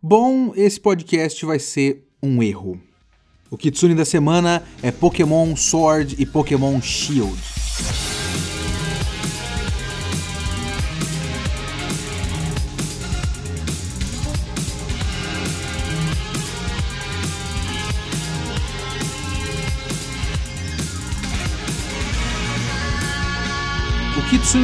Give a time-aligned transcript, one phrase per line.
[0.00, 2.80] Bom, esse podcast vai ser um erro.
[3.50, 7.57] O Kitsune da semana é Pokémon Sword e Pokémon Shield.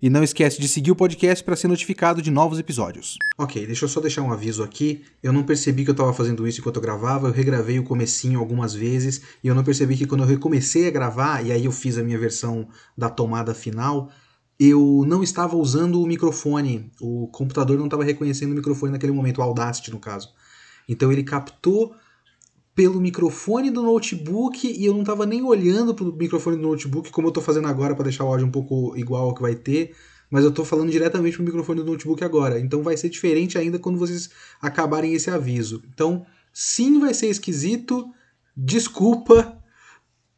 [0.00, 3.16] E não esquece de seguir o podcast para ser notificado de novos episódios.
[3.38, 5.04] Ok, deixa eu só deixar um aviso aqui.
[5.22, 8.38] Eu não percebi que eu estava fazendo isso enquanto eu gravava, eu regravei o comecinho
[8.38, 11.72] algumas vezes, e eu não percebi que quando eu recomecei a gravar, e aí eu
[11.72, 14.10] fiz a minha versão da tomada final,
[14.58, 16.90] eu não estava usando o microfone.
[17.00, 20.30] O computador não estava reconhecendo o microfone naquele momento, o Audacity no caso.
[20.88, 21.94] Então ele captou
[22.76, 27.10] pelo microfone do notebook e eu não estava nem olhando para o microfone do notebook
[27.10, 29.54] como eu estou fazendo agora para deixar o áudio um pouco igual ao que vai
[29.54, 29.96] ter,
[30.30, 32.60] mas eu estou falando diretamente para o microfone do notebook agora.
[32.60, 34.28] Então vai ser diferente ainda quando vocês
[34.60, 35.82] acabarem esse aviso.
[35.88, 38.12] Então, sim, vai ser esquisito.
[38.54, 39.56] Desculpa.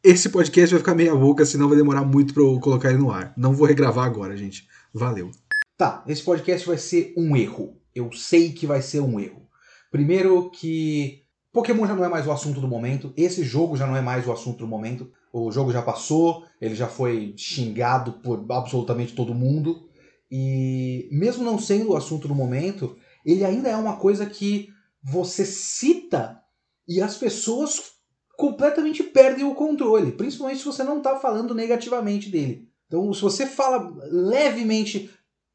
[0.01, 3.11] Esse podcast vai ficar meia boca, senão vai demorar muito para eu colocar ele no
[3.11, 3.33] ar.
[3.35, 4.65] Não vou regravar agora, gente.
[4.93, 5.29] Valeu.
[5.77, 7.75] Tá, esse podcast vai ser um erro.
[7.93, 9.45] Eu sei que vai ser um erro.
[9.91, 11.18] Primeiro que
[11.51, 14.27] Pokémon já não é mais o assunto do momento, esse jogo já não é mais
[14.27, 15.11] o assunto do momento.
[15.33, 19.87] O jogo já passou, ele já foi xingado por absolutamente todo mundo.
[20.31, 24.69] E mesmo não sendo o assunto do momento, ele ainda é uma coisa que
[25.03, 26.39] você cita
[26.87, 27.93] e as pessoas
[28.37, 32.69] completamente perdem o controle, principalmente se você não está falando negativamente dele.
[32.87, 35.09] Então, se você fala levemente,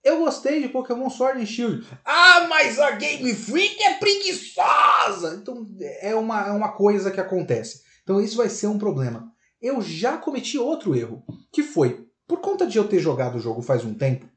[0.05, 1.87] eu gostei de Pokémon Sword and Shield.
[2.05, 5.39] Ah, mas a Game Freak é preguiçosa!
[5.41, 5.67] Então
[6.01, 7.83] é uma, é uma coisa que acontece.
[8.03, 9.33] Então isso vai ser um problema.
[9.61, 13.63] Eu já cometi outro erro, que foi, por conta de eu ter jogado o jogo
[13.63, 14.29] faz um tempo,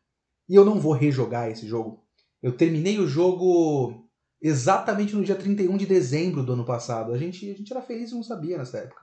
[0.47, 2.01] e eu não vou rejogar esse jogo.
[2.41, 4.07] Eu terminei o jogo
[4.41, 7.11] exatamente no dia 31 de dezembro do ano passado.
[7.11, 9.01] A gente, a gente era feliz e não sabia nessa época.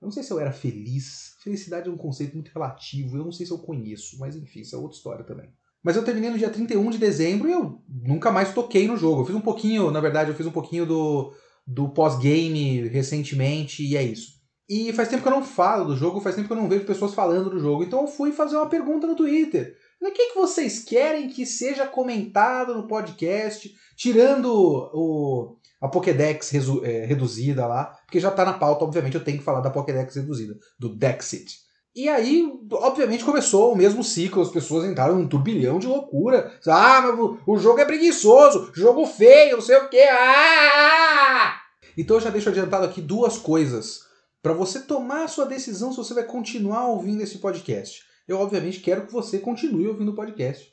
[0.00, 1.34] Eu não sei se eu era feliz.
[1.42, 3.16] Felicidade é um conceito muito relativo.
[3.16, 5.52] Eu não sei se eu conheço, mas enfim, isso é outra história também.
[5.82, 9.22] Mas eu terminei no dia 31 de dezembro e eu nunca mais toquei no jogo.
[9.22, 11.32] Eu fiz um pouquinho, na verdade, eu fiz um pouquinho do,
[11.66, 14.40] do pós-game recentemente e é isso.
[14.68, 16.84] E faz tempo que eu não falo do jogo, faz tempo que eu não vejo
[16.84, 17.82] pessoas falando do jogo.
[17.82, 19.74] Então eu fui fazer uma pergunta no Twitter.
[20.00, 24.46] O que, que vocês querem que seja comentado no podcast, tirando
[24.94, 29.38] o, a Pokédex resu, é, reduzida lá, porque já tá na pauta, obviamente eu tenho
[29.38, 31.58] que falar da Pokédex reduzida, do Dexit.
[31.94, 36.58] E aí, obviamente, começou o mesmo ciclo, as pessoas entraram num turbilhão de loucura.
[36.66, 40.06] Ah, mas o jogo é preguiçoso, jogo feio, não sei o quê.
[40.08, 41.60] Ah!
[41.96, 44.06] Então eu já deixo adiantado aqui duas coisas
[44.40, 48.04] para você tomar a sua decisão se você vai continuar ouvindo esse podcast.
[48.26, 50.72] Eu, obviamente, quero que você continue ouvindo o podcast,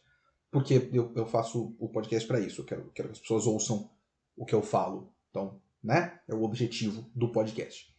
[0.52, 2.62] porque eu, eu faço o podcast para isso.
[2.62, 3.90] Eu quero, quero que as pessoas ouçam
[4.38, 5.12] o que eu falo.
[5.32, 6.20] Então, né?
[6.28, 7.97] É o objetivo do podcast.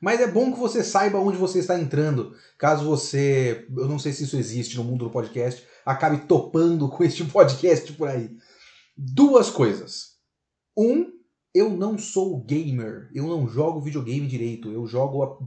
[0.00, 4.12] Mas é bom que você saiba onde você está entrando, caso você, eu não sei
[4.12, 8.34] se isso existe no mundo do podcast, acabe topando com este podcast por aí.
[8.96, 10.16] Duas coisas.
[10.76, 11.12] Um,
[11.54, 15.46] eu não sou gamer, eu não jogo videogame direito, eu jogo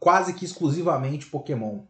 [0.00, 1.84] quase que exclusivamente Pokémon.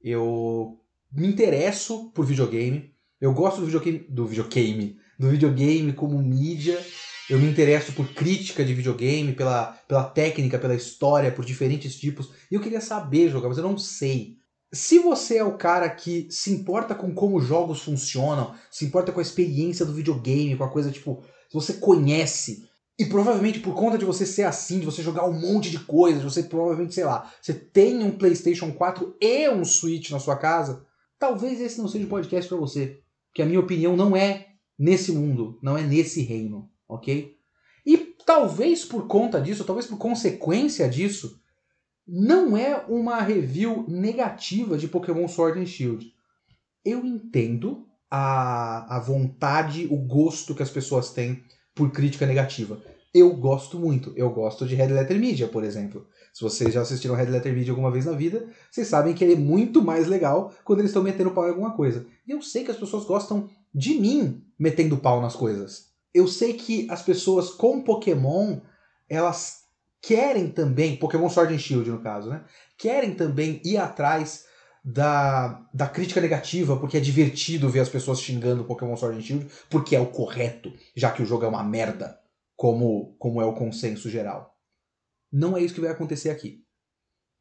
[0.00, 0.80] Eu
[1.12, 6.80] me interesso por videogame, eu gosto do videogame, do videogame, do videogame como mídia,
[7.28, 12.30] eu me interesso por crítica de videogame, pela, pela técnica, pela história, por diferentes tipos.
[12.50, 14.38] E eu queria saber jogar, mas eu não sei.
[14.72, 19.18] Se você é o cara que se importa com como jogos funcionam, se importa com
[19.18, 22.66] a experiência do videogame, com a coisa tipo, se você conhece,
[22.98, 26.22] e provavelmente por conta de você ser assim, de você jogar um monte de coisas,
[26.22, 30.84] você provavelmente, sei lá, você tem um PlayStation 4 e um Switch na sua casa,
[31.18, 33.00] talvez esse não seja o podcast para você.
[33.34, 34.48] Que a minha opinião não é
[34.78, 37.36] nesse mundo, não é nesse reino ok?
[37.84, 41.40] E talvez por conta disso, talvez por consequência disso,
[42.06, 46.12] não é uma review negativa de Pokémon Sword and Shield.
[46.84, 51.42] Eu entendo a, a vontade, o gosto que as pessoas têm
[51.74, 52.82] por crítica negativa.
[53.12, 54.12] Eu gosto muito.
[54.16, 56.06] Eu gosto de Red Letter Media, por exemplo.
[56.32, 59.34] Se vocês já assistiram Red Letter Media alguma vez na vida, vocês sabem que ele
[59.34, 62.06] é muito mais legal quando eles estão metendo pau em alguma coisa.
[62.26, 66.54] E eu sei que as pessoas gostam de mim metendo pau nas coisas eu sei
[66.54, 68.60] que as pessoas com Pokémon,
[69.08, 69.64] elas
[70.00, 72.44] querem também, Pokémon Sword and Shield no caso, né?
[72.76, 74.46] Querem também ir atrás
[74.84, 79.46] da, da crítica negativa, porque é divertido ver as pessoas xingando Pokémon Sword and Shield,
[79.68, 82.18] porque é o correto, já que o jogo é uma merda,
[82.56, 84.56] como, como é o consenso geral.
[85.30, 86.64] Não é isso que vai acontecer aqui.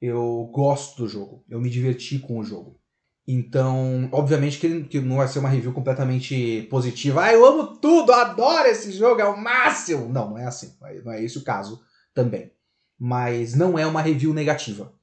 [0.02, 2.80] Eu gosto do jogo, eu me diverti com o jogo.
[3.28, 7.26] Então, obviamente que, que não vai ser uma review completamente positiva.
[7.26, 10.08] Ah, eu amo tudo, adoro esse jogo, é o máximo!
[10.08, 10.74] Não, não é assim.
[11.04, 11.82] Não é esse o caso
[12.14, 12.54] também.
[12.98, 14.94] Mas não é uma review negativa.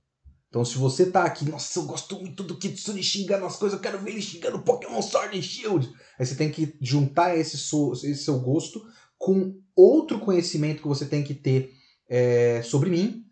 [0.49, 3.82] Então, se você tá aqui, nossa, eu gosto muito do Kitsune xingando as coisas, eu
[3.82, 5.93] quero ver ele xingando Pokémon Sword and Shield.
[6.19, 8.87] Aí você tem que juntar esse seu, esse seu gosto
[9.19, 11.75] com outro conhecimento que você tem que ter
[12.09, 13.26] é, sobre mim,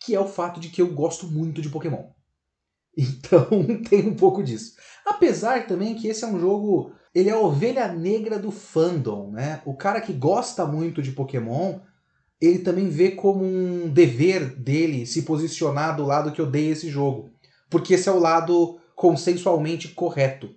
[0.00, 2.10] que é o fato de que eu gosto muito de Pokémon.
[2.98, 3.48] Então
[3.88, 4.74] tem um pouco disso.
[5.04, 6.92] Apesar também que esse é um jogo.
[7.14, 9.62] Ele é a ovelha negra do fandom, né?
[9.64, 11.78] O cara que gosta muito de Pokémon,
[12.40, 17.30] ele também vê como um dever dele se posicionar do lado que odeia esse jogo.
[17.70, 20.50] Porque esse é o lado consensualmente correto.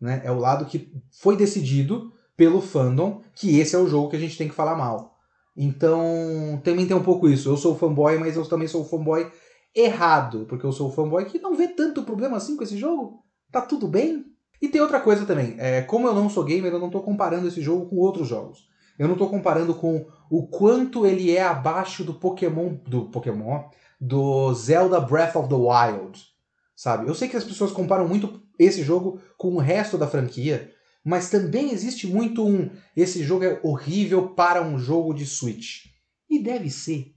[0.00, 0.20] Né?
[0.24, 4.20] É o lado que foi decidido pelo fandom que esse é o jogo que a
[4.20, 5.16] gente tem que falar mal.
[5.56, 7.48] Então, também tem um pouco isso.
[7.48, 9.30] Eu sou fanboy, mas eu também sou fanboy
[9.74, 13.24] errado, porque eu sou o fanboy que não vê tanto problema assim com esse jogo.
[13.50, 14.26] Tá tudo bem.
[14.60, 17.48] E tem outra coisa também, é, como eu não sou gamer, eu não tô comparando
[17.48, 18.68] esse jogo com outros jogos.
[18.98, 23.64] Eu não tô comparando com o quanto ele é abaixo do Pokémon, do Pokémon,
[23.98, 26.22] do Zelda Breath of the Wild,
[26.76, 27.08] sabe?
[27.08, 30.70] Eu sei que as pessoas comparam muito esse jogo com o resto da franquia,
[31.02, 35.86] mas também existe muito um esse jogo é horrível para um jogo de Switch.
[36.28, 37.14] E deve ser.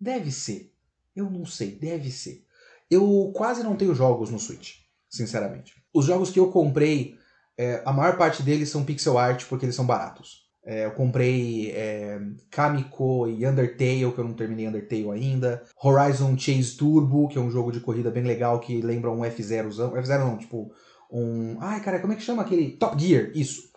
[0.00, 0.71] Deve ser.
[1.14, 2.44] Eu não sei, deve ser.
[2.90, 4.76] Eu quase não tenho jogos no Switch,
[5.08, 5.74] sinceramente.
[5.94, 7.16] Os jogos que eu comprei,
[7.56, 10.42] é, a maior parte deles são pixel art porque eles são baratos.
[10.64, 12.20] É, eu comprei é,
[12.50, 15.64] Kamiko e Undertale, que eu não terminei Undertale ainda.
[15.82, 19.70] Horizon Chase Turbo, que é um jogo de corrida bem legal que lembra um F0.
[19.70, 20.72] F0 não, tipo
[21.10, 21.58] um.
[21.60, 22.76] Ai, cara, como é que chama aquele?
[22.76, 23.72] Top Gear, isso.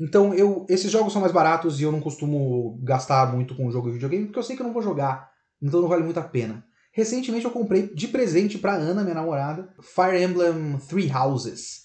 [0.00, 3.88] Então, eu, esses jogos são mais baratos e eu não costumo gastar muito com jogo
[3.88, 5.30] de videogame porque eu sei que eu não vou jogar.
[5.60, 6.64] Então não vale muito a pena.
[6.92, 11.84] Recentemente eu comprei de presente para Ana, minha namorada, Fire Emblem Three Houses.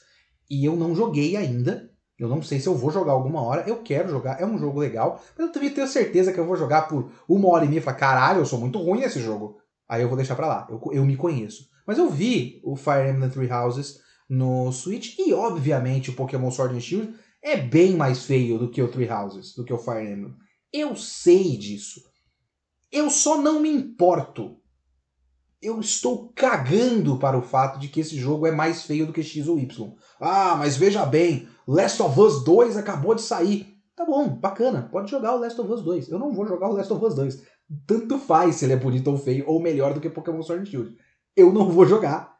[0.50, 1.90] E eu não joguei ainda.
[2.20, 3.64] Eu não sei se eu vou jogar alguma hora.
[3.68, 5.24] Eu quero jogar, é um jogo legal.
[5.38, 7.82] Mas eu também tenho certeza que eu vou jogar por uma hora e meia e
[7.82, 9.60] falar: caralho, eu sou muito ruim nesse jogo.
[9.88, 10.68] Aí eu vou deixar pra lá.
[10.70, 11.70] Eu, eu me conheço.
[11.86, 14.00] Mas eu vi o Fire Emblem Three Houses
[14.30, 18.82] no Switch e, obviamente, o Pokémon Sword and Shield é bem mais feio do que
[18.82, 20.36] o Three Houses, do que o Fire Emblem.
[20.74, 22.02] Eu sei disso.
[22.92, 24.57] Eu só não me importo
[25.62, 29.24] eu estou cagando para o fato de que esse jogo é mais feio do que
[29.24, 29.94] X ou Y.
[30.20, 33.78] Ah, mas veja bem, Last of Us 2 acabou de sair.
[33.96, 36.10] Tá bom, bacana, pode jogar o Last of Us 2.
[36.10, 37.44] Eu não vou jogar o Last of Us 2.
[37.88, 40.96] Tanto faz se ele é bonito ou feio ou melhor do que Pokémon Sword Shield.
[41.36, 42.38] Eu não vou jogar.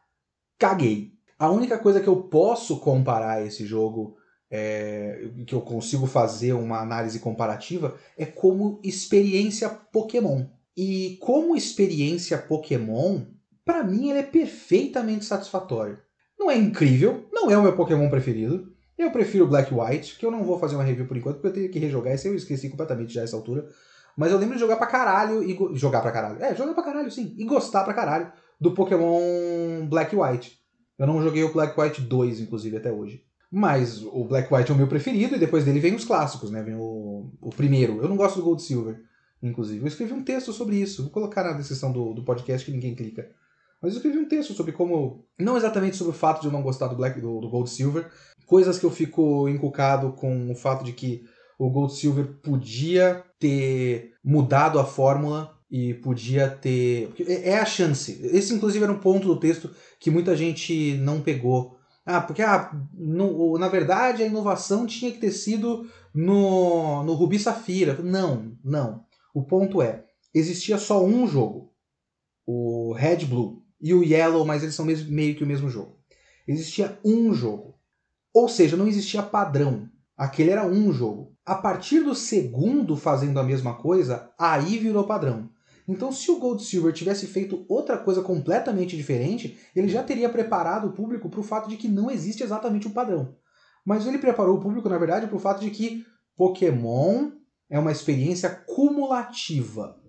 [0.56, 1.12] Caguei.
[1.36, 4.16] A única coisa que eu posso comparar esse jogo,
[4.48, 10.46] é, que eu consigo fazer uma análise comparativa, é como experiência Pokémon.
[10.80, 13.22] E como experiência Pokémon,
[13.64, 15.98] para mim ele é perfeitamente satisfatório.
[16.38, 18.72] Não é incrível, não é o meu Pokémon preferido.
[18.96, 21.52] Eu prefiro Black White, que eu não vou fazer uma review por enquanto, porque eu
[21.52, 23.66] tenho que rejogar esse, eu esqueci completamente já essa altura.
[24.16, 25.76] Mas eu lembro de jogar pra caralho e.
[25.76, 26.40] Jogar pra caralho.
[26.40, 27.34] É, jogar pra caralho, sim.
[27.36, 30.60] E gostar pra caralho do Pokémon Black White.
[30.96, 33.24] Eu não joguei o Black White 2, inclusive, até hoje.
[33.50, 36.62] Mas o Black White é o meu preferido e depois dele vem os clássicos, né?
[36.62, 38.00] Vem o, o primeiro.
[38.00, 39.07] Eu não gosto do Gold Silver
[39.42, 39.82] inclusive.
[39.82, 41.02] Eu escrevi um texto sobre isso.
[41.02, 43.30] Vou colocar na descrição do, do podcast que ninguém clica.
[43.80, 45.24] Mas eu escrevi um texto sobre como.
[45.38, 48.10] Não exatamente sobre o fato de eu não gostar do Black do, do Gold Silver.
[48.46, 51.24] Coisas que eu fico encucado com o fato de que
[51.58, 57.12] o Gold Silver podia ter mudado a fórmula e podia ter.
[57.26, 58.20] É, é a chance.
[58.32, 61.76] Esse, inclusive, era um ponto do texto que muita gente não pegou.
[62.04, 67.38] Ah, porque ah, no, na verdade a inovação tinha que ter sido no, no Rubi
[67.38, 67.98] Safira.
[68.02, 69.04] Não, não.
[69.38, 70.04] O ponto é,
[70.34, 71.72] existia só um jogo,
[72.44, 75.96] o Red Blue, e o Yellow, mas eles são meio que o mesmo jogo.
[76.48, 77.78] Existia um jogo.
[78.34, 79.88] Ou seja, não existia padrão.
[80.16, 81.36] Aquele era um jogo.
[81.46, 85.48] A partir do segundo fazendo a mesma coisa, aí virou padrão.
[85.86, 90.88] Então, se o Gold Silver tivesse feito outra coisa completamente diferente, ele já teria preparado
[90.88, 93.36] o público para o fato de que não existe exatamente um padrão.
[93.86, 96.04] Mas ele preparou o público, na verdade, para o fato de que
[96.36, 97.37] Pokémon
[97.70, 100.00] é uma experiência cumulativa.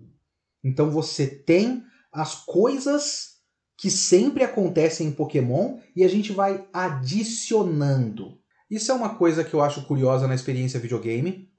[0.62, 3.40] Então você tem as coisas
[3.76, 8.38] que sempre acontecem em Pokémon e a gente vai adicionando.
[8.70, 11.50] Isso é uma coisa que eu acho curiosa na experiência videogame,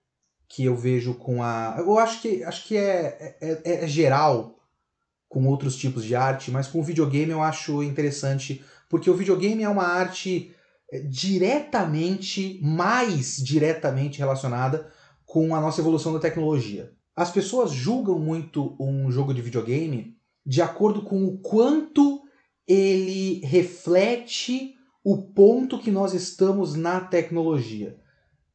[0.48, 1.75] que eu vejo com a.
[1.79, 4.60] Eu acho que, acho que é, é, é, é geral
[5.27, 9.63] com outros tipos de arte, mas com o videogame eu acho interessante, porque o videogame
[9.63, 10.53] é uma arte
[10.91, 14.91] é, diretamente, mais diretamente relacionada
[15.32, 16.92] com a nossa evolução da tecnologia.
[17.16, 22.22] As pessoas julgam muito um jogo de videogame de acordo com o quanto
[22.68, 27.96] ele reflete o ponto que nós estamos na tecnologia.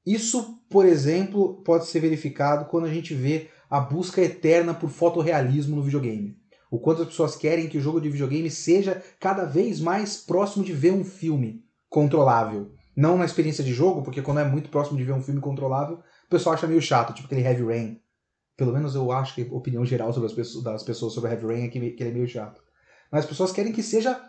[0.04, 5.76] Isso, por exemplo, pode ser verificado quando a gente vê a busca eterna por fotorrealismo
[5.76, 6.37] no videogame.
[6.71, 10.62] O quanto as pessoas querem que o jogo de videogame seja cada vez mais próximo
[10.62, 12.71] de ver um filme controlável.
[12.95, 16.02] Não na experiência de jogo, porque quando é muito próximo de ver um filme controlável,
[16.26, 18.00] o pessoal acha meio chato, tipo aquele Heavy Rain.
[18.56, 21.47] Pelo menos eu acho que a opinião geral sobre as pessoas, das pessoas sobre Heavy
[21.47, 22.61] Rain é que, que ele é meio chato.
[23.11, 24.21] Mas as pessoas querem que seja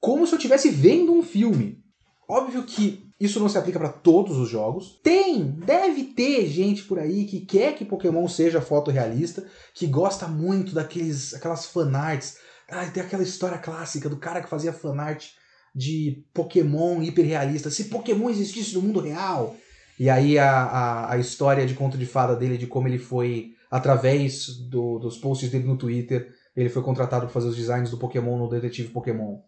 [0.00, 1.82] como se eu estivesse vendo um filme.
[2.28, 5.00] Óbvio que isso não se aplica para todos os jogos.
[5.02, 10.74] Tem, deve ter gente por aí que quer que Pokémon seja fotorrealista, que gosta muito
[10.74, 12.36] daqueles aquelas fanarts.
[12.68, 15.26] Ah, tem aquela história clássica do cara que fazia fanart
[15.74, 17.70] de Pokémon hiperrealista.
[17.70, 19.56] Se Pokémon existisse no mundo real.
[19.98, 23.52] E aí a, a, a história de conto de fada dele, de como ele foi,
[23.70, 27.98] através do, dos posts dele no Twitter, ele foi contratado para fazer os designs do
[27.98, 29.40] Pokémon no Detetive Pokémon.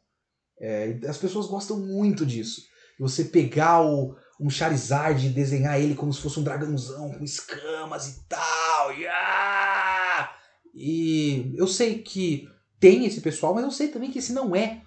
[0.61, 2.63] É, as pessoas gostam muito disso.
[2.99, 8.09] Você pegar o, um Charizard e desenhar ele como se fosse um dragãozão com escamas
[8.09, 8.93] e tal.
[8.93, 10.31] Yeah!
[10.75, 12.49] E eu sei que
[12.79, 14.83] tem esse pessoal, mas eu sei também que esse não é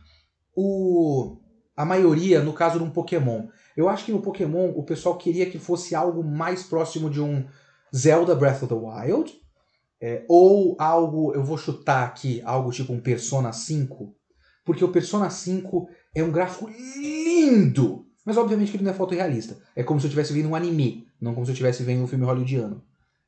[0.56, 1.38] o
[1.76, 3.48] a maioria no caso de um Pokémon.
[3.80, 7.46] Eu acho que no Pokémon o pessoal queria que fosse algo mais próximo de um
[7.96, 9.34] Zelda Breath of the Wild.
[10.02, 14.14] É, ou algo, eu vou chutar aqui, algo tipo um Persona 5,
[14.66, 19.58] porque o Persona 5 é um gráfico lindo, mas obviamente que ele não é fotorrealista.
[19.74, 22.08] É como se eu estivesse vendo um anime, não como se eu estivesse vendo um
[22.08, 22.84] filme hollywoodiano.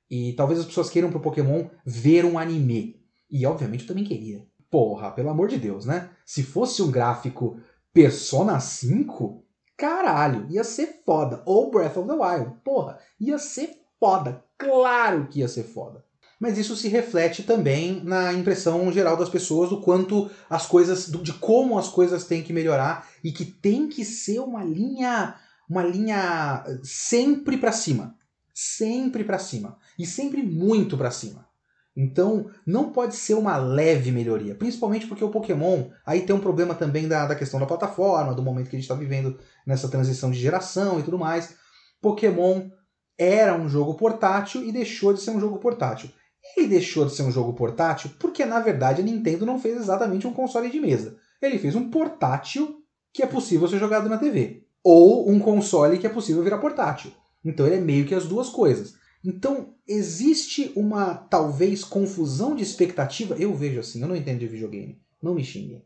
[0.10, 3.02] E talvez as pessoas queiram pro Pokémon ver um anime.
[3.30, 4.46] E obviamente eu também queria.
[4.70, 6.10] Porra, pelo amor de Deus, né?
[6.26, 7.58] Se fosse um gráfico
[7.94, 9.46] Persona 5,
[9.82, 11.42] caralho, ia ser foda.
[11.44, 14.44] Ou Breath of the Wild, porra, ia ser foda.
[14.58, 16.06] Claro que ia ser foda
[16.42, 21.34] mas isso se reflete também na impressão geral das pessoas do quanto as coisas, de
[21.34, 25.36] como as coisas têm que melhorar e que tem que ser uma linha,
[25.70, 28.18] uma linha sempre para cima,
[28.52, 31.48] sempre para cima e sempre muito para cima.
[31.96, 36.74] Então, não pode ser uma leve melhoria, principalmente porque o Pokémon aí tem um problema
[36.74, 40.32] também da, da questão da plataforma, do momento que a gente está vivendo nessa transição
[40.32, 41.56] de geração e tudo mais.
[42.02, 42.70] Pokémon
[43.18, 46.10] era um jogo portátil e deixou de ser um jogo portátil.
[46.58, 50.26] Ele deixou de ser um jogo portátil porque, na verdade, a Nintendo não fez exatamente
[50.26, 51.18] um console de mesa.
[51.42, 52.82] Ele fez um portátil
[53.14, 54.64] que é possível ser jogado na TV.
[54.84, 57.12] Ou um console que é possível virar portátil.
[57.44, 58.96] Então ele é meio que as duas coisas.
[59.24, 63.36] Então, existe uma, talvez, confusão de expectativa.
[63.36, 65.00] Eu vejo assim, eu não entendo de videogame.
[65.22, 65.84] Não me xinguem.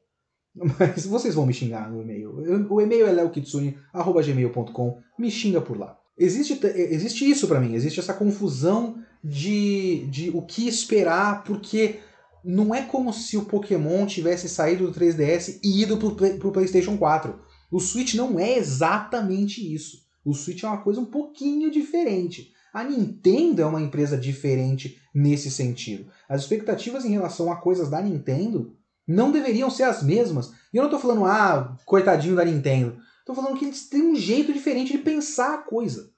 [0.55, 2.67] Mas vocês vão me xingar no e-mail.
[2.69, 4.99] O e-mail é leokitsune.gmail.com.
[5.19, 5.99] Me xinga por lá.
[6.17, 11.99] Existe, existe isso para mim, existe essa confusão de, de o que esperar, porque
[12.41, 16.95] não é como se o Pokémon tivesse saído do 3DS e ido pro, pro PlayStation
[16.95, 17.37] 4.
[17.69, 20.05] O Switch não é exatamente isso.
[20.23, 22.53] O Switch é uma coisa um pouquinho diferente.
[22.75, 26.11] A Nintendo é uma empresa diferente nesse sentido.
[26.27, 28.75] As expectativas em relação a coisas da Nintendo
[29.07, 30.51] não deveriam ser as mesmas.
[30.73, 32.97] E eu não tô falando, ah, coitadinho da Nintendo.
[33.25, 36.11] Tô falando que eles têm um jeito diferente de pensar a coisa.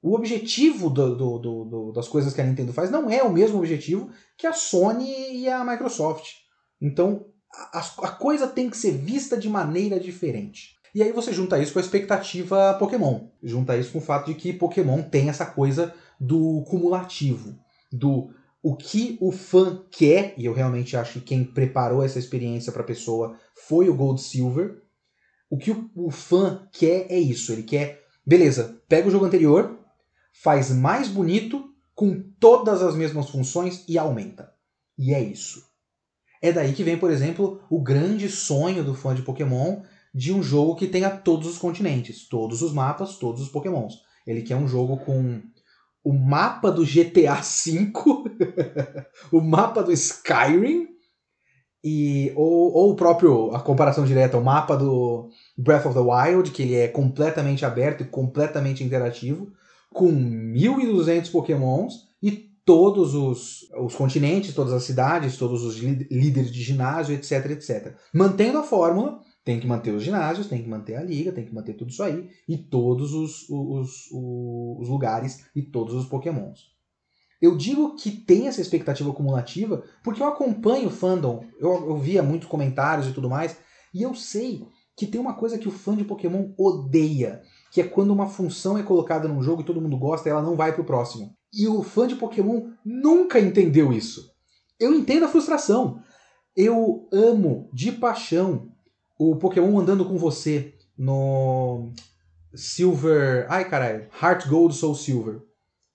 [0.00, 3.58] O objetivo do, do, do, das coisas que a Nintendo faz não é o mesmo
[3.58, 4.08] objetivo
[4.38, 6.28] que a Sony e a Microsoft.
[6.80, 7.26] Então,
[7.72, 10.80] a, a coisa tem que ser vista de maneira diferente.
[10.94, 13.28] E aí você junta isso com a expectativa Pokémon.
[13.42, 17.58] Junta isso com o fato de que Pokémon tem essa coisa do cumulativo,
[17.90, 18.30] do
[18.62, 22.82] o que o fã quer, e eu realmente acho que quem preparou essa experiência para
[22.82, 24.80] a pessoa foi o Gold Silver,
[25.50, 27.52] o que o, o fã quer é isso.
[27.52, 29.80] Ele quer, beleza, pega o jogo anterior,
[30.32, 34.52] faz mais bonito, com todas as mesmas funções e aumenta.
[34.96, 35.66] E é isso.
[36.40, 39.82] É daí que vem, por exemplo, o grande sonho do fã de Pokémon
[40.14, 43.94] de um jogo que tenha todos os continentes, todos os mapas, todos os Pokémons.
[44.26, 45.40] Ele quer um jogo com
[46.04, 47.92] o mapa do GTA V,
[49.32, 50.88] o mapa do Skyrim
[51.84, 56.50] e ou, ou o próprio a comparação direta, o mapa do Breath of the Wild,
[56.50, 59.52] que ele é completamente aberto e completamente interativo,
[59.92, 66.62] com 1.200 Pokémons e todos os, os continentes, todas as cidades, todos os líderes de
[66.62, 67.94] ginásio, etc, etc.
[68.14, 71.54] Mantendo a fórmula, Tem que manter os ginásios, tem que manter a liga, tem que
[71.54, 76.70] manter tudo isso aí, e todos os, os, os, lugares e todos os pokémons.
[77.40, 82.22] Eu digo que tem essa expectativa acumulativa porque eu acompanho o fandom, eu, eu via
[82.22, 83.56] muitos comentários e tudo mais,
[83.92, 84.64] e eu sei
[84.96, 88.78] que tem uma coisa que o fã de Pokémon odeia, que é quando uma função
[88.78, 91.34] é colocada num jogo e todo mundo gosta e ela não vai pro próximo.
[91.52, 94.30] E o fã de Pokémon nunca entendeu isso.
[94.78, 96.00] Eu entendo a frustração.
[96.56, 98.71] Eu amo de paixão
[99.30, 101.92] o Pokémon andando com você no
[102.54, 103.46] Silver.
[103.48, 105.42] Ai caralho, Heart Gold Soul Silver.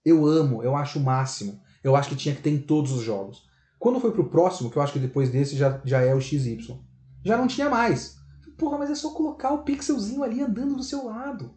[0.05, 1.59] Eu amo, eu acho o máximo.
[1.83, 3.45] Eu acho que tinha que ter em todos os jogos.
[3.77, 6.79] Quando foi pro próximo, que eu acho que depois desse já, já é o XY,
[7.23, 8.15] já não tinha mais.
[8.57, 11.53] Porra, mas é só colocar o pixelzinho ali andando do seu lado.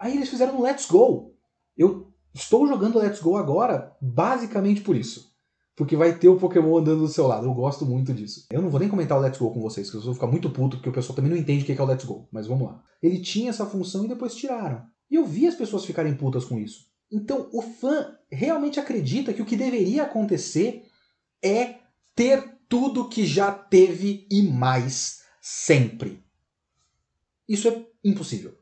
[0.00, 1.36] Aí eles fizeram no Let's Go.
[1.76, 5.33] Eu estou jogando Let's Go agora basicamente por isso.
[5.76, 7.46] Porque vai ter o Pokémon andando do seu lado.
[7.46, 8.46] Eu gosto muito disso.
[8.50, 10.50] Eu não vou nem comentar o Let's Go com vocês, porque eu vou ficar muito
[10.50, 12.28] puto, porque o pessoal também não entende o que é o Let's Go.
[12.30, 12.82] Mas vamos lá.
[13.02, 14.86] Ele tinha essa função e depois tiraram.
[15.10, 16.86] E eu vi as pessoas ficarem putas com isso.
[17.10, 20.84] Então, o fã realmente acredita que o que deveria acontecer
[21.42, 21.76] é
[22.14, 26.24] ter tudo que já teve e mais sempre.
[27.48, 28.56] Isso é impossível.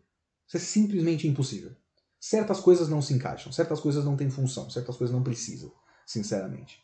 [0.47, 1.73] Isso é simplesmente impossível.
[2.19, 5.73] Certas coisas não se encaixam, certas coisas não têm função, certas coisas não precisam,
[6.07, 6.83] sinceramente.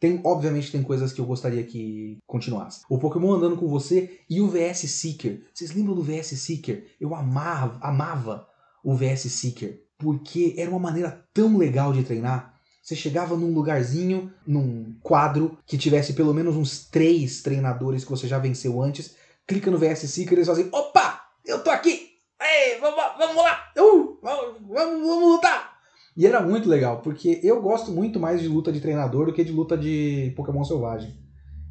[0.00, 2.82] Tem, obviamente, tem coisas que eu gostaria que continuasse.
[2.88, 5.42] O Pokémon andando com você e o VS Seeker.
[5.52, 6.86] Vocês lembram do VS Seeker?
[7.00, 8.46] Eu amava, amava
[8.84, 12.54] o VS Seeker porque era uma maneira tão legal de treinar.
[12.80, 18.26] Você chegava num lugarzinho, num quadro que tivesse pelo menos uns três treinadores que você
[18.26, 19.14] já venceu antes,
[19.46, 22.12] clica no VS Seeker e eles fazem: opa, eu tô aqui!
[22.40, 23.72] Ei, vamos, vamos lá!
[23.76, 25.67] Uh, vamos, vamos, vamos lutar!
[26.18, 29.44] E era muito legal, porque eu gosto muito mais de luta de treinador do que
[29.44, 31.16] de luta de Pokémon selvagem.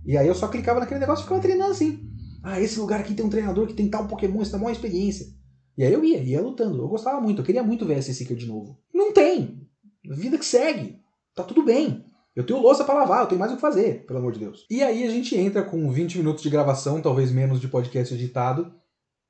[0.06, 2.10] E aí eu só clicava naquele negócio e ficava treinando assim.
[2.42, 5.25] Ah, esse lugar aqui tem um treinador que tem tal Pokémon, isso dá uma experiência.
[5.77, 6.82] E aí eu ia, ia lutando.
[6.82, 8.80] Eu gostava muito, eu queria muito ver esse Seeker de novo.
[8.94, 9.68] Não tem.
[10.06, 10.98] Vida que segue.
[11.36, 12.06] Tá tudo bem.
[12.34, 14.66] Eu tenho louça para lavar, eu tenho mais o que fazer, pelo amor de Deus.
[14.70, 18.74] E aí a gente entra com 20 minutos de gravação, talvez menos de podcast editado,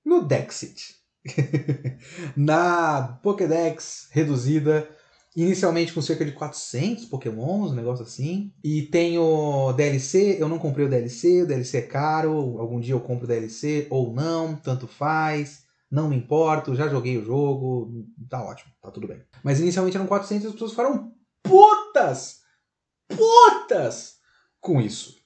[0.06, 0.96] no Dexit.
[2.38, 4.88] Na Pokédex reduzida,
[5.38, 8.52] inicialmente com cerca de 400 Pokémons, um negócio assim.
[8.64, 12.94] E tem o DLC, eu não comprei o DLC, o DLC é caro, algum dia
[12.94, 18.06] eu compro o DLC ou não, tanto faz não me importo, já joguei o jogo,
[18.30, 19.24] tá ótimo, tá tudo bem.
[19.44, 22.42] Mas inicialmente eram 400 e as pessoas ficaram putas!
[23.08, 24.18] Putas!
[24.60, 25.18] Com isso.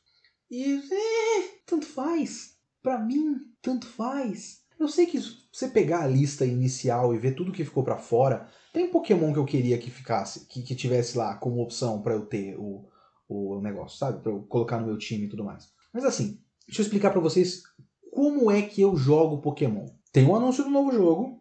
[0.50, 2.58] E, é, tanto faz.
[2.82, 4.61] Pra mim, tanto faz.
[4.82, 8.00] Eu sei que se você pegar a lista inicial e ver tudo que ficou para
[8.00, 12.15] fora, tem Pokémon que eu queria que ficasse, que, que tivesse lá como opção para
[12.15, 12.89] eu ter o,
[13.30, 14.24] o negócio, sabe?
[14.24, 15.70] Pra eu colocar no meu time e tudo mais.
[15.94, 17.62] Mas assim, deixa eu explicar para vocês
[18.12, 19.86] como é que eu jogo Pokémon.
[20.12, 21.39] Tem o um anúncio do novo jogo.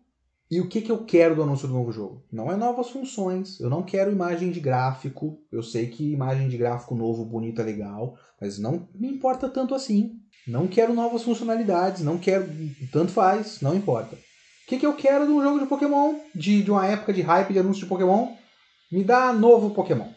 [0.50, 2.24] E o que, que eu quero do anúncio do novo jogo?
[2.30, 5.40] Não é novas funções, eu não quero imagem de gráfico.
[5.50, 9.74] Eu sei que imagem de gráfico novo, bonito é legal, mas não me importa tanto
[9.74, 10.20] assim.
[10.46, 12.48] Não quero novas funcionalidades, não quero.
[12.92, 14.16] Tanto faz, não importa.
[14.16, 14.18] O
[14.66, 17.52] que, que eu quero de um jogo de Pokémon, de, de uma época de hype
[17.52, 18.34] de anúncio de Pokémon?
[18.90, 20.08] Me dá novo Pokémon.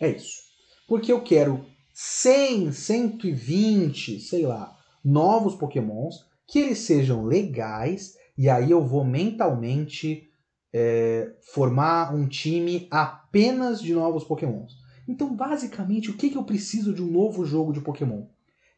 [0.00, 0.42] É isso.
[0.86, 8.70] Porque eu quero 100, 120, sei lá, novos Pokémons que eles sejam legais, e aí
[8.70, 10.28] eu vou mentalmente
[10.72, 14.72] é, formar um time apenas de novos Pokémons.
[15.08, 18.26] Então, basicamente, o que, que eu preciso de um novo jogo de Pokémon?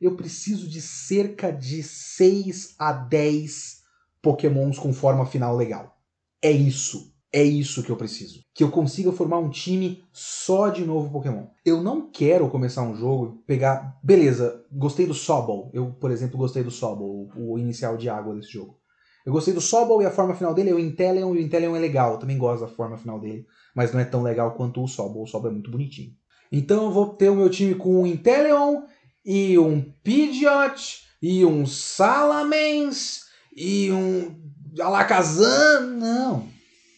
[0.00, 3.82] Eu preciso de cerca de 6 a 10
[4.20, 5.96] Pokémons com forma final legal.
[6.42, 7.14] É isso.
[7.32, 8.40] É isso que eu preciso.
[8.54, 11.46] Que eu consiga formar um time só de novo Pokémon.
[11.64, 13.98] Eu não quero começar um jogo, pegar.
[14.02, 15.70] Beleza, gostei do Sobol.
[15.74, 18.78] Eu, por exemplo, gostei do Sobol, o inicial de água desse jogo.
[19.26, 21.74] Eu gostei do Sobol e a forma final dele é o Inteleon, e o Inteleon
[21.74, 22.12] é legal.
[22.12, 25.24] Eu também gosto da forma final dele, mas não é tão legal quanto o Sobol.
[25.24, 26.12] O Sobol é muito bonitinho.
[26.50, 28.82] Então eu vou ter o meu time com um Inteleon
[29.26, 33.22] e um Pidgeot e um Salamence
[33.56, 34.40] e um
[34.80, 35.88] Alakazam.
[35.98, 36.48] Não.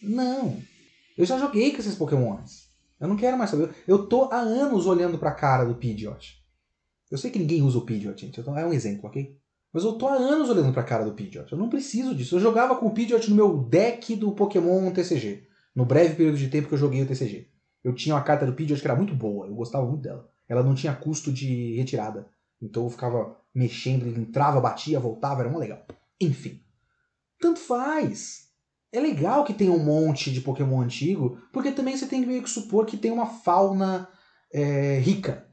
[0.03, 0.61] Não.
[1.17, 2.69] Eu já joguei com esses Pokémons.
[2.99, 3.71] Eu não quero mais saber.
[3.87, 6.37] Eu tô há anos olhando pra cara do Pidgeot.
[7.09, 8.39] Eu sei que ninguém usa o Pidgeot, gente.
[8.39, 9.35] É um exemplo, ok?
[9.73, 11.51] Mas eu tô há anos olhando pra cara do Pidgeot.
[11.51, 12.35] Eu não preciso disso.
[12.35, 15.47] Eu jogava com o Pidgeot no meu deck do Pokémon TCG.
[15.75, 17.49] No breve período de tempo que eu joguei o TCG.
[17.83, 19.47] Eu tinha uma carta do Pidgeot que era muito boa.
[19.47, 20.29] Eu gostava muito dela.
[20.49, 22.27] Ela não tinha custo de retirada.
[22.61, 25.85] Então eu ficava mexendo, ele entrava, batia, voltava, era uma legal.
[26.19, 26.59] Enfim.
[27.39, 28.49] Tanto faz.
[28.91, 32.41] É legal que tenha um monte de Pokémon antigo, porque também você tem que meio
[32.41, 34.09] que supor que tem uma fauna
[34.51, 35.47] é, rica.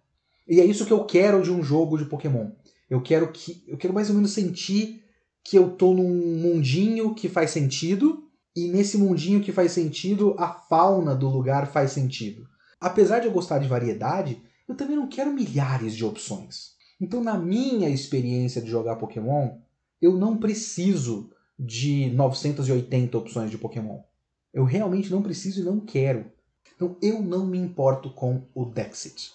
[0.48, 2.50] E é isso que eu quero de um jogo de Pokémon.
[2.88, 5.04] Eu quero que eu quero mais ou menos sentir
[5.44, 8.24] que eu tô num mundinho que faz sentido,
[8.56, 12.48] e nesse mundinho que faz sentido, a fauna do lugar faz sentido.
[12.80, 16.74] Apesar de eu gostar de variedade, eu também não quero milhares de opções.
[17.00, 19.58] Então, na minha experiência de jogar Pokémon,
[20.00, 24.00] eu não preciso de 980 opções de Pokémon.
[24.52, 26.30] Eu realmente não preciso e não quero.
[26.74, 29.32] Então, eu não me importo com o Dexit.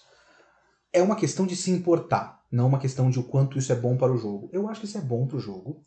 [0.92, 3.96] É uma questão de se importar, não uma questão de o quanto isso é bom
[3.96, 4.50] para o jogo.
[4.52, 5.84] Eu acho que isso é bom para o jogo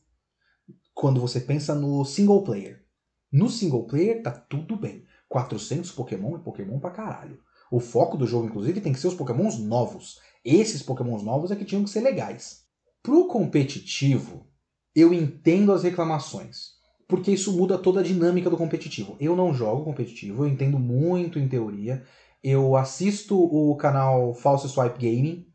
[0.94, 2.84] quando você pensa no single player.
[3.32, 5.06] No single player tá tudo bem.
[5.28, 7.40] 400 Pokémon é Pokémon pra caralho.
[7.72, 10.20] O foco do jogo, inclusive, tem que ser os Pokémons novos.
[10.44, 12.66] Esses Pokémons novos é que tinham que ser legais.
[13.02, 14.48] Pro competitivo,
[14.96, 16.76] eu entendo as reclamações.
[17.08, 19.16] Porque isso muda toda a dinâmica do competitivo.
[19.20, 22.04] Eu não jogo competitivo, eu entendo muito em teoria.
[22.44, 25.46] Eu assisto o canal False Swipe Gaming.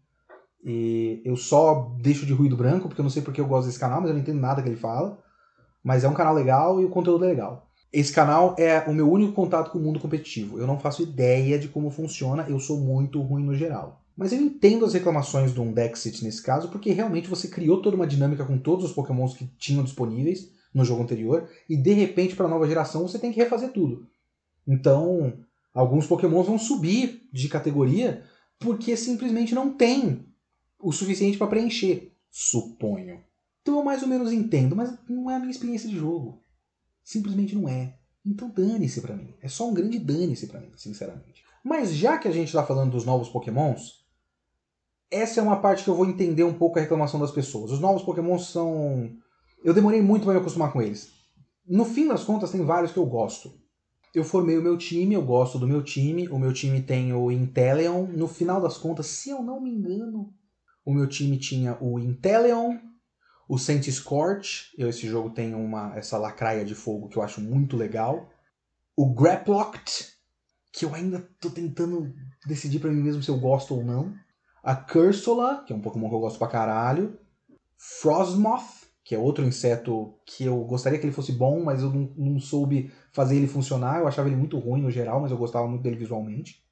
[0.64, 3.78] E eu só deixo de ruído branco, porque eu não sei porque eu gosto desse
[3.78, 5.18] canal, mas eu não entendo nada que ele fala.
[5.82, 7.69] Mas é um canal legal e o conteúdo é legal.
[7.92, 10.58] Esse canal é o meu único contato com o mundo competitivo.
[10.58, 14.00] Eu não faço ideia de como funciona, eu sou muito ruim no geral.
[14.16, 18.06] Mas eu entendo as reclamações do Undexit nesse caso, porque realmente você criou toda uma
[18.06, 22.46] dinâmica com todos os pokémons que tinham disponíveis no jogo anterior, e de repente para
[22.46, 24.06] a nova geração você tem que refazer tudo.
[24.66, 25.32] Então,
[25.74, 28.22] alguns pokémons vão subir de categoria
[28.58, 30.26] porque simplesmente não tem
[30.78, 33.20] o suficiente para preencher, suponho.
[33.62, 36.39] Então eu mais ou menos entendo, mas não é a minha experiência de jogo.
[37.10, 37.96] Simplesmente não é.
[38.24, 39.34] Então dane-se pra mim.
[39.42, 41.42] É só um grande dane-se pra mim, sinceramente.
[41.64, 44.04] Mas já que a gente tá falando dos novos pokémons,
[45.10, 47.72] essa é uma parte que eu vou entender um pouco a reclamação das pessoas.
[47.72, 49.10] Os novos pokémons são...
[49.64, 51.10] Eu demorei muito para me acostumar com eles.
[51.66, 53.52] No fim das contas, tem vários que eu gosto.
[54.14, 56.28] Eu formei o meu time, eu gosto do meu time.
[56.28, 58.06] O meu time tem o Inteleon.
[58.06, 60.32] No final das contas, se eu não me engano,
[60.84, 62.78] o meu time tinha o Inteleon,
[63.50, 67.40] o Saint Scorch, eu, esse jogo tem uma essa lacraia de fogo que eu acho
[67.40, 68.30] muito legal.
[68.96, 70.06] O Graplocked,
[70.72, 72.14] que eu ainda tô tentando
[72.46, 74.14] decidir para mim mesmo se eu gosto ou não.
[74.62, 77.18] A Cursola, que é um Pokémon que eu gosto pra caralho.
[77.76, 82.12] Frostmoth, que é outro inseto que eu gostaria que ele fosse bom, mas eu não,
[82.16, 83.98] não soube fazer ele funcionar.
[83.98, 86.62] Eu achava ele muito ruim no geral, mas eu gostava muito dele visualmente.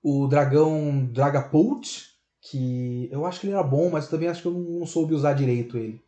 [0.00, 2.15] O dragão Dragapult,
[2.50, 5.34] que eu acho que ele era bom, mas também acho que eu não soube usar
[5.34, 6.00] direito ele.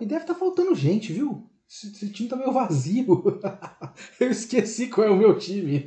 [0.00, 1.46] E deve estar tá faltando gente, viu?
[1.68, 3.40] Esse, esse time tá meio vazio.
[4.18, 5.86] eu esqueci qual é o meu time.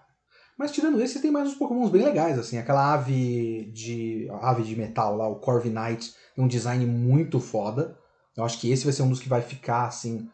[0.58, 2.58] mas tirando esse, tem mais uns pokémons bem legais, assim.
[2.58, 7.98] Aquela ave de ave de metal lá, o Corviknight, tem um design muito foda.
[8.36, 10.28] Eu acho que esse vai ser um dos que vai ficar, assim,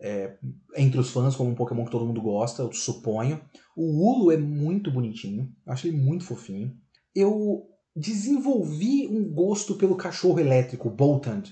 [0.00, 0.36] é,
[0.76, 3.40] entre os fãs como um Pokémon que todo mundo gosta, eu suponho.
[3.76, 6.74] O Ulo é muito bonitinho, eu acho ele muito fofinho.
[7.14, 11.44] Eu desenvolvi um gosto pelo cachorro elétrico, Boltand.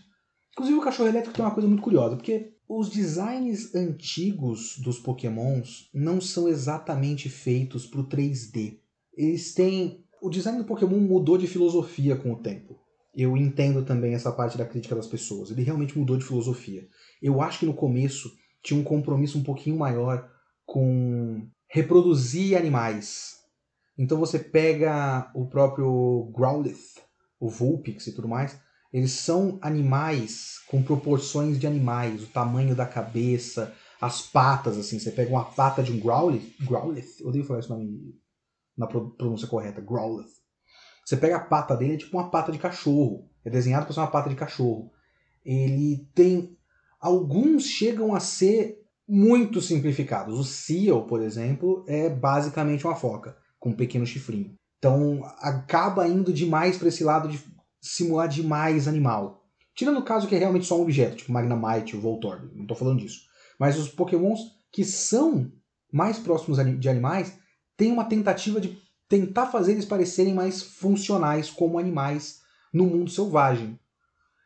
[0.52, 5.88] Inclusive o cachorro elétrico tem uma coisa muito curiosa, porque os designs antigos dos pokémons
[5.94, 8.78] não são exatamente feitos para o 3D.
[9.16, 10.04] Eles têm...
[10.20, 12.78] O design do Pokémon mudou de filosofia com o tempo.
[13.14, 15.50] Eu entendo também essa parte da crítica das pessoas.
[15.50, 16.86] Ele realmente mudou de filosofia.
[17.20, 20.30] Eu acho que no começo tinha um compromisso um pouquinho maior
[20.64, 23.41] com reproduzir animais,
[23.96, 27.00] então você pega o próprio Growlithe,
[27.38, 28.58] o Vulpix e tudo mais,
[28.92, 35.10] eles são animais com proporções de animais, o tamanho da cabeça, as patas, assim, você
[35.10, 38.18] pega uma pata de um Growlithe, Growlithe, eu odeio falar esse nome
[38.76, 40.42] na pronúncia correta, Growlithe.
[41.04, 44.00] Você pega a pata dele, é tipo uma pata de cachorro, é desenhado para ser
[44.00, 44.90] uma pata de cachorro.
[45.44, 46.56] Ele tem...
[47.00, 50.38] Alguns chegam a ser muito simplificados.
[50.38, 54.56] O Seal, por exemplo, é basicamente uma foca com um pequeno chifrinho.
[54.76, 57.40] Então acaba indo demais para esse lado de
[57.80, 59.44] simular demais animal.
[59.72, 62.76] Tirando o caso que é realmente só um objeto, tipo Magnemite ou Voltorb, não estou
[62.76, 63.20] falando disso.
[63.60, 64.40] Mas os pokémons
[64.72, 65.52] que são
[65.92, 67.38] mais próximos de animais
[67.76, 68.76] têm uma tentativa de
[69.08, 72.40] tentar fazer eles parecerem mais funcionais como animais
[72.74, 73.78] no mundo selvagem.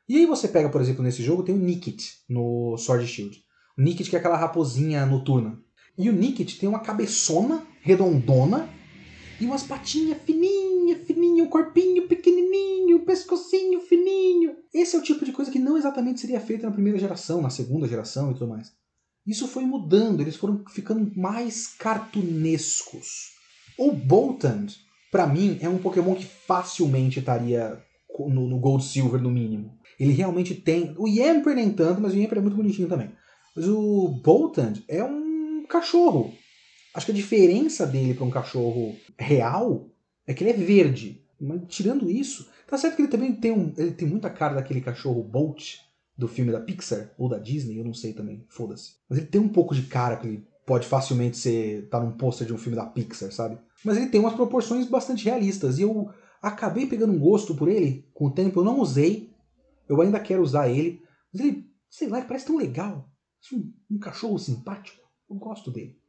[0.07, 3.43] E aí você pega, por exemplo, nesse jogo, tem o Nickit no Sword Shield.
[3.79, 5.59] O Nickit que é aquela raposinha noturna.
[5.97, 8.76] E o Nickit tem uma cabeçona redondona
[9.41, 14.57] e umas patinhas fininha, fininho, um corpinho pequenininho, um pescocinho fininho.
[14.73, 17.51] Esse é o tipo de coisa que não exatamente seria feita na primeira geração, na
[17.51, 18.73] segunda geração e tudo mais.
[19.27, 23.33] Isso foi mudando, eles foram ficando mais cartunescos.
[23.77, 24.69] O Boltand,
[25.11, 27.83] para mim, é um Pokémon que facilmente estaria
[28.19, 29.77] no, no, Gold Silver no mínimo.
[29.99, 30.95] Ele realmente tem.
[30.97, 33.11] O Yamper nem tanto, mas o Yamper é muito bonitinho também.
[33.55, 36.33] Mas o Boltand é um cachorro.
[36.97, 39.87] Acho que a diferença dele para um cachorro real
[40.27, 41.23] é que ele é verde.
[41.39, 44.81] Mas tirando isso, tá certo que ele também tem um, ele tem muita cara daquele
[44.81, 45.75] cachorro Bolt
[46.17, 48.95] do filme da Pixar ou da Disney, eu não sei também, foda-se.
[49.11, 52.47] Mas ele tem um pouco de cara que ele pode facilmente ser tá num pôster
[52.47, 53.59] de um filme da Pixar, sabe?
[53.85, 56.09] Mas ele tem umas proporções bastante realistas e eu
[56.41, 58.61] acabei pegando um gosto por ele com o tempo.
[58.61, 59.35] Eu não usei,
[59.87, 63.07] eu ainda quero usar ele, mas ele, sei lá, ele parece tão legal.
[63.53, 66.01] Um, um cachorro simpático, eu gosto dele.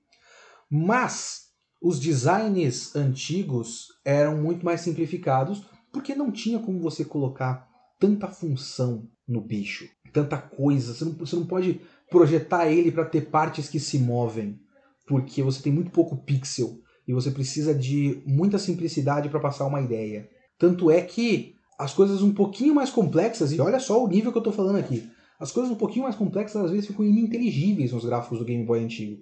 [0.69, 1.47] Mas
[1.81, 7.67] os designs antigos eram muito mais simplificados porque não tinha como você colocar
[7.99, 10.93] tanta função no bicho, tanta coisa.
[10.93, 14.59] Você não, você não pode projetar ele para ter partes que se movem,
[15.07, 19.81] porque você tem muito pouco pixel e você precisa de muita simplicidade para passar uma
[19.81, 20.29] ideia.
[20.57, 24.37] Tanto é que as coisas um pouquinho mais complexas, e olha só o nível que
[24.37, 28.03] eu estou falando aqui, as coisas um pouquinho mais complexas às vezes ficam ininteligíveis nos
[28.03, 29.21] gráficos do Game Boy antigo.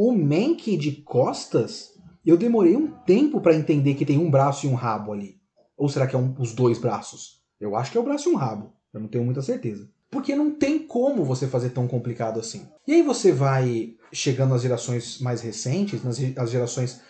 [0.00, 1.92] O Mank de costas,
[2.24, 5.40] eu demorei um tempo para entender que tem um braço e um rabo ali.
[5.76, 7.42] Ou será que é um, os dois braços?
[7.60, 8.72] Eu acho que é o braço e um rabo.
[8.94, 9.90] Eu não tenho muita certeza.
[10.08, 12.68] Porque não tem como você fazer tão complicado assim.
[12.86, 17.00] E aí você vai chegando às gerações mais recentes, nas as gerações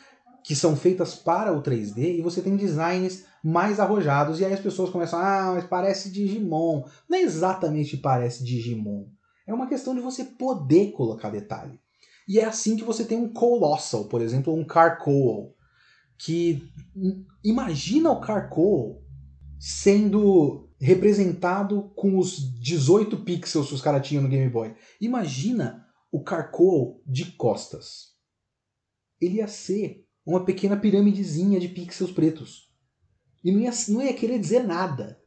[0.43, 4.61] que são feitas para o 3D, e você tem designs mais arrojados, e aí as
[4.61, 6.85] pessoas começam, ah, mas parece Digimon.
[7.07, 9.09] Não é exatamente parece Digimon.
[9.47, 11.79] É uma questão de você poder colocar detalhe.
[12.29, 15.57] E é assim que você tem um Colossal, por exemplo, um Carcoal,
[16.19, 16.71] que
[17.43, 19.03] imagina o Carcoal
[19.59, 24.75] sendo representado com os 18 pixels que os caras tinham no Game Boy.
[25.01, 28.15] Imagina o Carcoal de costas.
[29.21, 32.69] Ele ia ser uma pequena piramidezinha de pixels pretos.
[33.43, 35.19] E não ia, não ia querer dizer nada.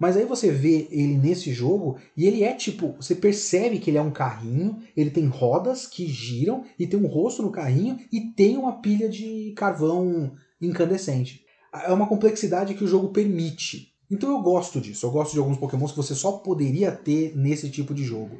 [0.00, 3.98] Mas aí você vê ele nesse jogo e ele é tipo, você percebe que ele
[3.98, 8.22] é um carrinho, ele tem rodas que giram e tem um rosto no carrinho e
[8.32, 11.44] tem uma pilha de carvão incandescente.
[11.84, 13.92] É uma complexidade que o jogo permite.
[14.10, 17.68] Então eu gosto disso, eu gosto de alguns pokémons que você só poderia ter nesse
[17.68, 18.38] tipo de jogo.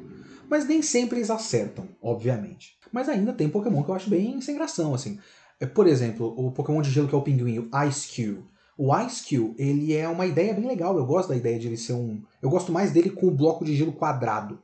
[0.49, 2.75] Mas nem sempre eles acertam, obviamente.
[2.91, 5.19] Mas ainda tem pokémon que eu acho bem sem gração, assim.
[5.59, 8.50] É, por exemplo, o pokémon de gelo que é o pinguim, o Ice Cube.
[8.77, 11.77] O Ice Cube, ele é uma ideia bem legal, eu gosto da ideia de ele
[11.77, 12.21] ser um...
[12.41, 14.59] Eu gosto mais dele com o bloco de gelo quadrado.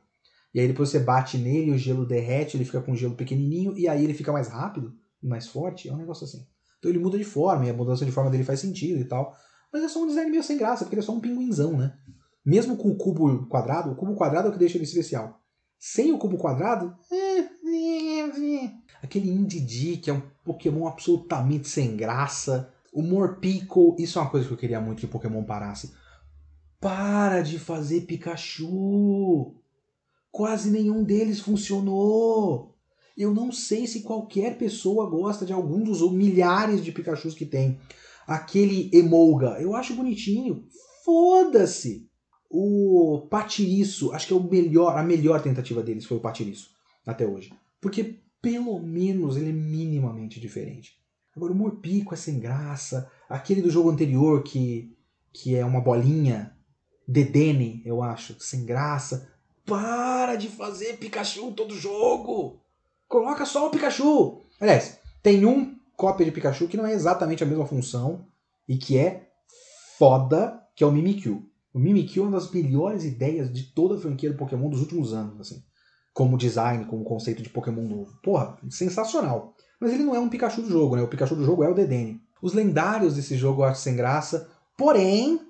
[0.52, 3.86] E aí depois você bate nele, o gelo derrete, ele fica com gelo pequenininho, e
[3.86, 6.46] aí ele fica mais rápido e mais forte, é um negócio assim.
[6.78, 9.36] Então ele muda de forma, e a mudança de forma dele faz sentido e tal.
[9.72, 11.94] Mas é só um design meio sem graça, porque ele é só um pinguinzão, né?
[12.44, 15.40] Mesmo com o cubo quadrado, o cubo quadrado é o que deixa ele especial.
[15.78, 17.48] Sem o cubo quadrado, é.
[19.02, 22.72] aquele Indidi, que é um Pokémon absolutamente sem graça.
[22.92, 25.92] O Morpico, isso é uma coisa que eu queria muito que o Pokémon parasse.
[26.80, 29.54] Para de fazer Pikachu!
[30.30, 32.74] Quase nenhum deles funcionou!
[33.16, 37.80] Eu não sei se qualquer pessoa gosta de algum dos milhares de Pikachus que tem
[38.24, 40.64] aquele Emolga, eu acho bonitinho.
[41.04, 42.08] Foda-se!
[42.48, 46.70] O Patiriço, acho que é o melhor, a melhor tentativa deles foi o Patiriço
[47.04, 47.52] até hoje.
[47.80, 50.96] Porque pelo menos ele é minimamente diferente.
[51.38, 53.08] Agora o Morpico é sem graça.
[53.28, 54.92] Aquele do jogo anterior que,
[55.32, 56.52] que é uma bolinha,
[57.06, 59.30] Dedene, eu acho, sem graça.
[59.64, 62.60] Para de fazer Pikachu todo jogo!
[63.06, 64.42] Coloca só o Pikachu!
[64.60, 68.26] Aliás, tem um cópia de Pikachu que não é exatamente a mesma função
[68.68, 69.28] e que é
[69.96, 71.48] foda, que é o Mimikyu.
[71.72, 75.12] O Mimikyu é uma das melhores ideias de toda a franquia do Pokémon dos últimos
[75.12, 75.62] anos, assim.
[76.12, 78.18] Como design, como conceito de Pokémon novo.
[78.24, 79.54] Porra, sensacional.
[79.80, 81.02] Mas ele não é um Pikachu do jogo, né?
[81.02, 82.20] O Pikachu do jogo é o Dedenne.
[82.42, 84.48] Os lendários desse jogo eu acho sem graça.
[84.76, 85.40] Porém,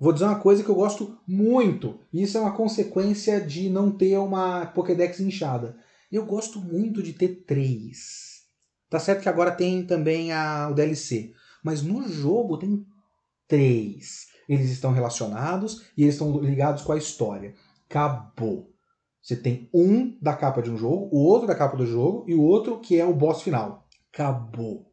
[0.00, 1.98] vou dizer uma coisa que eu gosto muito.
[2.12, 5.76] E isso é uma consequência de não ter uma Pokédex inchada.
[6.10, 8.44] Eu gosto muito de ter três.
[8.88, 12.86] Tá certo que agora tem também a, o DLC, mas no jogo tem
[13.48, 14.26] três.
[14.48, 17.54] Eles estão relacionados e eles estão ligados com a história.
[17.88, 18.72] Acabou.
[19.26, 22.34] Você tem um da capa de um jogo, o outro da capa do jogo e
[22.36, 23.84] o outro que é o boss final.
[24.14, 24.92] Acabou.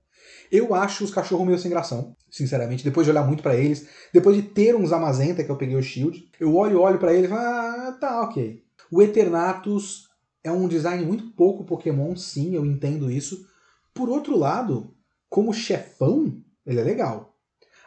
[0.52, 4.36] Eu acho os cachorros meio sem gração, sinceramente, depois de olhar muito para eles, depois
[4.36, 7.30] de ter uns Amazenta que eu peguei o Shield, eu olho olho para eles e
[7.30, 8.64] falo, ah, tá, ok.
[8.92, 10.10] O Eternatus
[10.44, 13.46] é um design muito pouco Pokémon, sim, eu entendo isso,
[13.94, 14.96] por outro lado,
[15.30, 17.38] como chefão, ele é legal.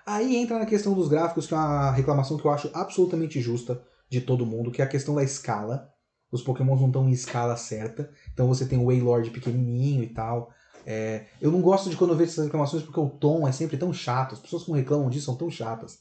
[0.06, 3.82] Aí entra na questão dos gráficos, que é uma reclamação que eu acho absolutamente justa
[4.08, 5.92] de todo mundo, que é a questão da escala.
[6.30, 10.50] Os pokémons não estão em escala certa, então você tem o Waylord pequenininho e tal.
[10.84, 13.76] É, eu não gosto de quando eu vejo essas reclamações porque o tom é sempre
[13.76, 16.00] tão chato, as pessoas que reclamam disso são tão chatas.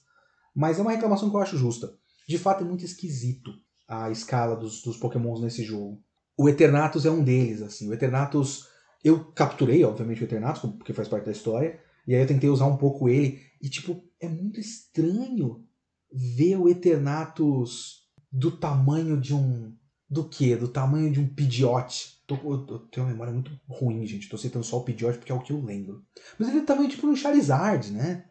[0.55, 1.93] Mas é uma reclamação que eu acho justa.
[2.27, 3.51] De fato é muito esquisito
[3.87, 6.01] a escala dos, dos pokémons nesse jogo.
[6.37, 7.89] O Eternatus é um deles, assim.
[7.89, 8.67] O Eternatus
[9.03, 12.65] eu capturei, obviamente, o Eternatus, porque faz parte da história, e aí eu tentei usar
[12.65, 15.63] um pouco ele, e tipo, é muito estranho
[16.11, 19.75] ver o Eternatus do tamanho de um.
[20.09, 20.55] Do quê?
[20.55, 22.21] Do tamanho de um Pidgeot.
[22.27, 24.29] Tô, eu, eu tenho uma memória muito ruim, gente.
[24.29, 26.03] Tô citando só o Pidgeot porque é o que eu lembro.
[26.37, 28.25] Mas ele é do tamanho tipo um Charizard, né?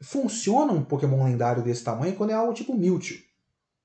[0.00, 3.16] Funciona um Pokémon lendário desse tamanho quando é algo tipo Mewtwo.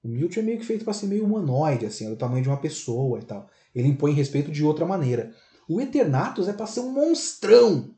[0.03, 2.47] O Mewtwo é meio que feito para ser meio humanoide, assim, é do tamanho de
[2.49, 3.49] uma pessoa e tal.
[3.73, 5.33] Ele impõe respeito de outra maneira.
[5.67, 7.89] O Eternatus é para ser um monstrão.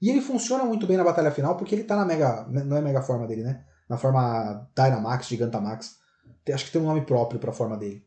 [0.00, 2.46] E ele funciona muito bem na batalha final porque ele tá na mega.
[2.48, 3.64] Não é mega forma dele, né?
[3.88, 5.98] Na forma Dynamax, Gigantamax.
[6.52, 8.05] Acho que tem um nome próprio para a forma dele.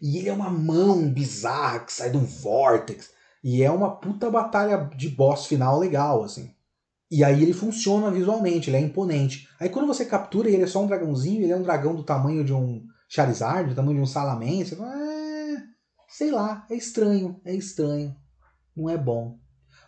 [0.00, 3.10] E ele é uma mão bizarra que sai de um vortex.
[3.42, 6.50] E é uma puta batalha de boss final legal, assim.
[7.10, 9.48] E aí ele funciona visualmente, ele é imponente.
[9.60, 12.44] Aí quando você captura ele é só um dragãozinho, ele é um dragão do tamanho
[12.44, 15.56] de um Charizard, do tamanho de um Salamence, você fala, é,
[16.08, 18.14] sei lá, é estranho, é estranho.
[18.76, 19.38] Não é bom.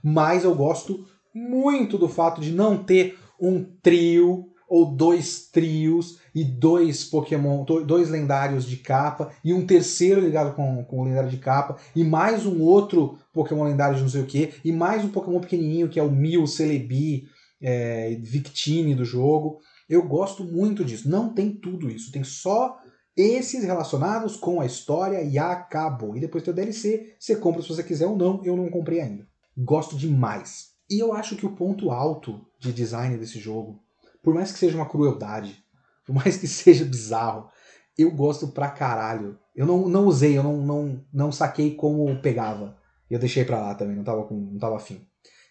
[0.02, 6.44] Mas eu gosto muito do fato de não ter um trio ou dois trios e
[6.44, 11.38] dois Pokémon, dois lendários de capa e um terceiro ligado com, com o lendário de
[11.38, 15.08] capa e mais um outro Pokémon lendário de não sei o que e mais um
[15.08, 17.28] Pokémon pequenininho que é o Mil, Celebi,
[17.60, 19.60] é, Victini do jogo.
[19.88, 21.08] Eu gosto muito disso.
[21.08, 22.78] Não tem tudo isso, tem só
[23.16, 26.16] esses relacionados com a história e acabou.
[26.16, 29.00] E depois tem o DLC, você compra se você quiser ou não, eu não comprei
[29.00, 29.26] ainda.
[29.56, 30.68] Gosto demais.
[30.88, 33.82] E eu acho que o ponto alto de design desse jogo
[34.28, 35.64] por mais que seja uma crueldade,
[36.04, 37.48] por mais que seja bizarro,
[37.96, 39.38] eu gosto pra caralho.
[39.56, 42.76] Eu não, não usei, eu não, não, não saquei como pegava.
[43.08, 45.00] Eu deixei pra lá também, não tava, com, não tava afim.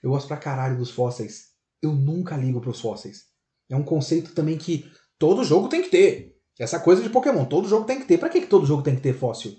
[0.04, 1.54] Eu gosto pra caralho dos fósseis.
[1.82, 3.26] Eu nunca ligo pros fósseis.
[3.68, 4.86] É um conceito também que
[5.18, 6.38] todo jogo tem que ter.
[6.60, 8.20] Essa coisa de Pokémon, todo jogo tem que ter.
[8.20, 9.56] Pra que, que todo jogo tem que ter fóssil?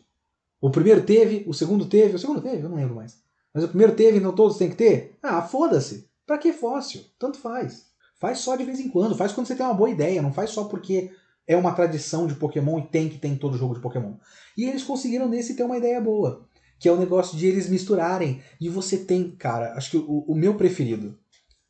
[0.61, 3.21] O primeiro teve, o segundo teve, o segundo teve, eu não lembro mais.
[3.53, 5.19] Mas o primeiro teve, não todos tem que ter?
[5.21, 6.09] Ah, foda-se.
[6.25, 7.03] Pra que fóssil?
[7.19, 7.88] Tanto faz.
[8.19, 10.51] Faz só de vez em quando, faz quando você tem uma boa ideia, não faz
[10.51, 11.11] só porque
[11.47, 14.15] é uma tradição de Pokémon e tem que ter em todo jogo de Pokémon.
[14.57, 16.47] E eles conseguiram nesse ter uma ideia boa,
[16.79, 18.43] que é o negócio de eles misturarem.
[18.61, 21.19] E você tem, cara, acho que o, o meu preferido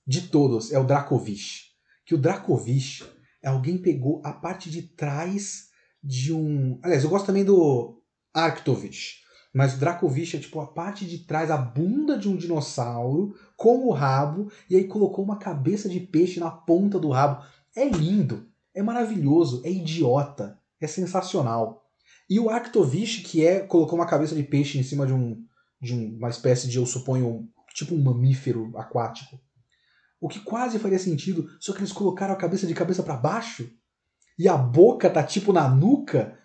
[0.06, 1.68] de todos é o Dracovish.
[2.04, 3.04] Que o Dracovish
[3.42, 5.68] é alguém pegou a parte de trás
[6.02, 6.80] de um.
[6.82, 8.02] Aliás, eu gosto também do
[8.34, 9.18] Arctovich.
[9.52, 13.88] Mas o Dracovish é tipo a parte de trás, a bunda de um dinossauro com
[13.88, 17.44] o rabo, e aí colocou uma cabeça de peixe na ponta do rabo.
[17.74, 21.84] É lindo, é maravilhoso, é idiota, é sensacional.
[22.30, 25.44] E o Arctovich, que é colocou uma cabeça de peixe em cima de, um,
[25.82, 29.40] de uma espécie de, eu suponho, tipo um mamífero aquático.
[30.20, 33.68] O que quase faria sentido, só que eles colocaram a cabeça de cabeça para baixo
[34.38, 36.38] e a boca tá tipo na nuca.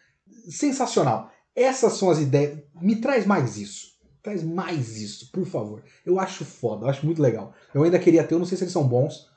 [0.49, 1.32] Sensacional.
[1.56, 2.60] Essas são as ideias.
[2.82, 3.93] Me traz mais isso.
[4.24, 5.84] Traz mais isso, por favor.
[6.06, 7.54] Eu acho foda, eu acho muito legal.
[7.74, 9.30] Eu ainda queria ter, eu não sei se eles são bons.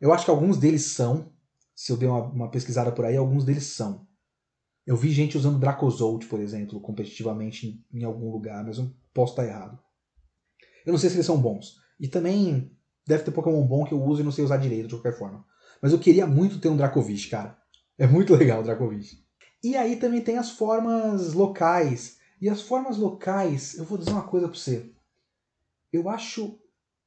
[0.00, 1.32] Eu acho que alguns deles são.
[1.76, 4.04] Se eu der uma, uma pesquisada por aí, alguns deles são.
[4.84, 9.32] Eu vi gente usando Dracozolt, por exemplo, competitivamente em, em algum lugar, mas eu posso
[9.32, 9.78] estar errado.
[10.84, 11.76] Eu não sei se eles são bons.
[12.00, 12.76] E também
[13.06, 15.44] deve ter Pokémon bom que eu uso e não sei usar direito de qualquer forma.
[15.80, 17.56] Mas eu queria muito ter um Dracovish, cara.
[17.96, 19.22] É muito legal o Dracovish.
[19.62, 22.16] E aí também tem as formas locais.
[22.42, 24.90] E as formas locais, eu vou dizer uma coisa para você.
[25.92, 26.58] Eu acho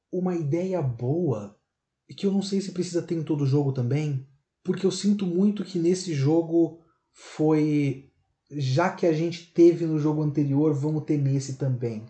[0.09, 1.59] uma ideia boa
[2.07, 4.25] e que eu não sei se precisa ter em todo jogo também,
[4.63, 6.79] porque eu sinto muito que nesse jogo
[7.11, 8.09] foi
[8.49, 12.05] já que a gente teve no jogo anterior, vamos ter nesse também.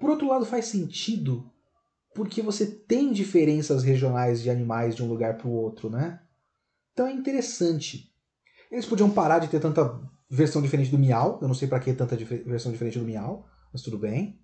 [0.00, 1.48] Por outro lado, faz sentido
[2.16, 6.20] porque você tem diferenças regionais de animais de um lugar para o outro, né?
[6.92, 8.12] Então é interessante.
[8.72, 11.38] Eles podiam parar de ter tanta versão diferente do Miau.
[11.40, 14.40] Eu não sei para que tanta dif versão diferente do Miau, mas tudo bem.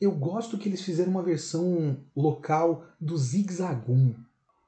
[0.00, 4.14] Eu gosto que eles fizeram uma versão local do Zigzagoon.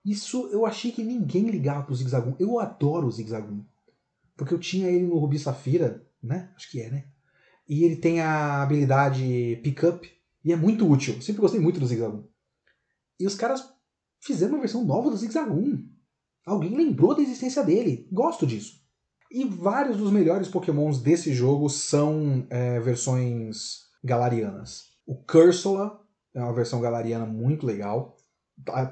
[0.05, 2.35] Isso eu achei que ninguém ligava pro Zigzagoon.
[2.39, 3.65] Eu adoro o Zigzagoon.
[4.37, 6.53] Porque eu tinha ele no Rubi Safira, né?
[6.55, 7.07] Acho que é, né?
[7.69, 10.09] E ele tem a habilidade Pickup.
[10.45, 11.15] E é muito útil.
[11.15, 12.23] Eu sempre gostei muito do Zigzagoon.
[13.19, 13.69] E os caras
[14.21, 15.85] fizeram uma versão nova do Zigzagoon.
[16.45, 18.07] Alguém lembrou da existência dele.
[18.12, 18.86] Gosto disso.
[19.37, 24.85] E vários dos melhores pokémons desse jogo são é, versões galarianas.
[25.07, 26.01] O Cursola
[26.33, 28.17] é uma versão galariana muito legal.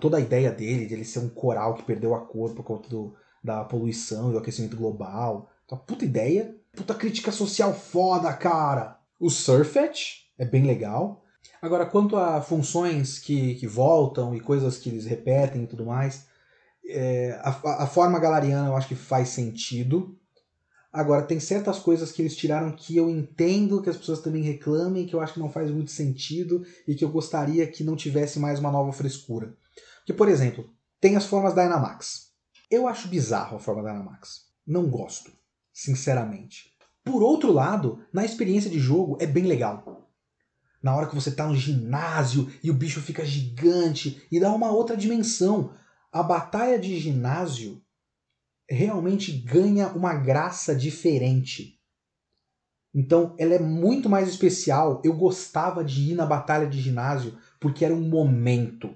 [0.02, 2.90] Toda a ideia dele, de ele ser um coral que perdeu a cor por conta
[2.90, 5.48] do, da poluição e do aquecimento global.
[5.64, 6.54] Então, puta ideia.
[6.76, 9.00] Puta crítica social foda, cara.
[9.18, 11.24] O Surfetch é bem legal.
[11.62, 16.26] Agora, quanto a funções que, que voltam e coisas que eles repetem e tudo mais,
[16.86, 20.20] é, a, a forma galariana eu acho que faz sentido.
[20.94, 25.04] Agora, tem certas coisas que eles tiraram que eu entendo que as pessoas também reclamem,
[25.04, 28.38] que eu acho que não faz muito sentido e que eu gostaria que não tivesse
[28.38, 29.56] mais uma nova frescura.
[30.06, 30.70] Que, por exemplo,
[31.00, 32.28] tem as formas Dynamax.
[32.70, 34.42] Eu acho bizarro a forma Dynamax.
[34.64, 35.32] Não gosto.
[35.72, 36.70] sinceramente.
[37.02, 40.08] Por outro lado, na experiência de jogo é bem legal.
[40.80, 44.70] Na hora que você tá no ginásio e o bicho fica gigante e dá uma
[44.70, 45.74] outra dimensão.
[46.12, 47.82] A batalha de ginásio
[48.68, 51.78] realmente ganha uma graça diferente.
[52.94, 55.02] Então, ela é muito mais especial.
[55.04, 58.94] Eu gostava de ir na batalha de ginásio porque era um momento.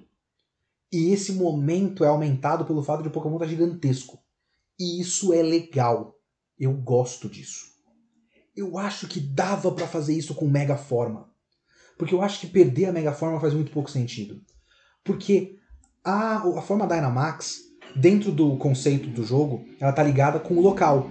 [0.91, 4.19] E esse momento é aumentado pelo fato de o Pokémon estar tá gigantesco.
[4.79, 6.15] E isso é legal.
[6.57, 7.67] Eu gosto disso.
[8.55, 11.29] Eu acho que dava para fazer isso com Mega Forma.
[11.97, 14.41] Porque eu acho que perder a Mega Forma faz muito pouco sentido.
[15.03, 15.59] Porque
[16.03, 21.09] a, a forma Dynamax, dentro do conceito do jogo, ela tá ligada com o local.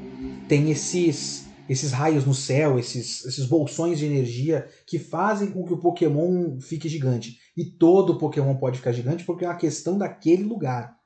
[0.48, 5.74] Tem esses esses raios no céu, esses, esses bolsões de energia que fazem com que
[5.74, 7.38] o Pokémon fique gigante.
[7.54, 10.96] E todo Pokémon pode ficar gigante porque é uma questão daquele lugar.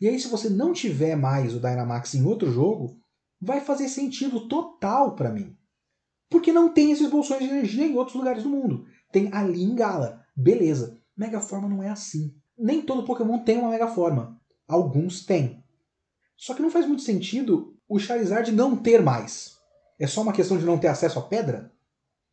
[0.00, 2.98] E aí, se você não tiver mais o Dynamax em outro jogo,
[3.40, 5.56] vai fazer sentido total para mim.
[6.28, 8.84] Porque não tem esses bolsões de energia em outros lugares do mundo.
[9.10, 10.22] Tem ali em Gala.
[10.36, 10.98] Beleza.
[11.16, 12.34] Megaforma não é assim.
[12.58, 14.39] Nem todo Pokémon tem uma Megaforma.
[14.70, 15.62] Alguns têm.
[16.36, 19.58] Só que não faz muito sentido o Charizard não ter mais.
[19.98, 21.72] É só uma questão de não ter acesso à pedra?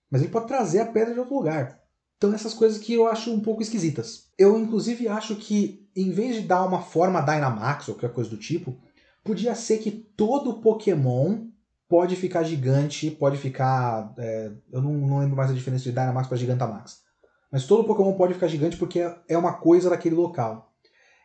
[0.09, 1.81] Mas ele pode trazer a pedra de outro lugar.
[2.17, 4.31] Então essas coisas que eu acho um pouco esquisitas.
[4.37, 8.37] Eu inclusive acho que em vez de dar uma forma Dynamax ou qualquer coisa do
[8.37, 8.77] tipo,
[9.23, 11.47] podia ser que todo Pokémon
[11.89, 14.13] pode ficar gigante, pode ficar.
[14.17, 17.01] É, eu não, não, lembro mais a diferença de Dynamax para Gigantamax.
[17.51, 20.66] Mas todo Pokémon pode ficar gigante porque é uma coisa daquele local.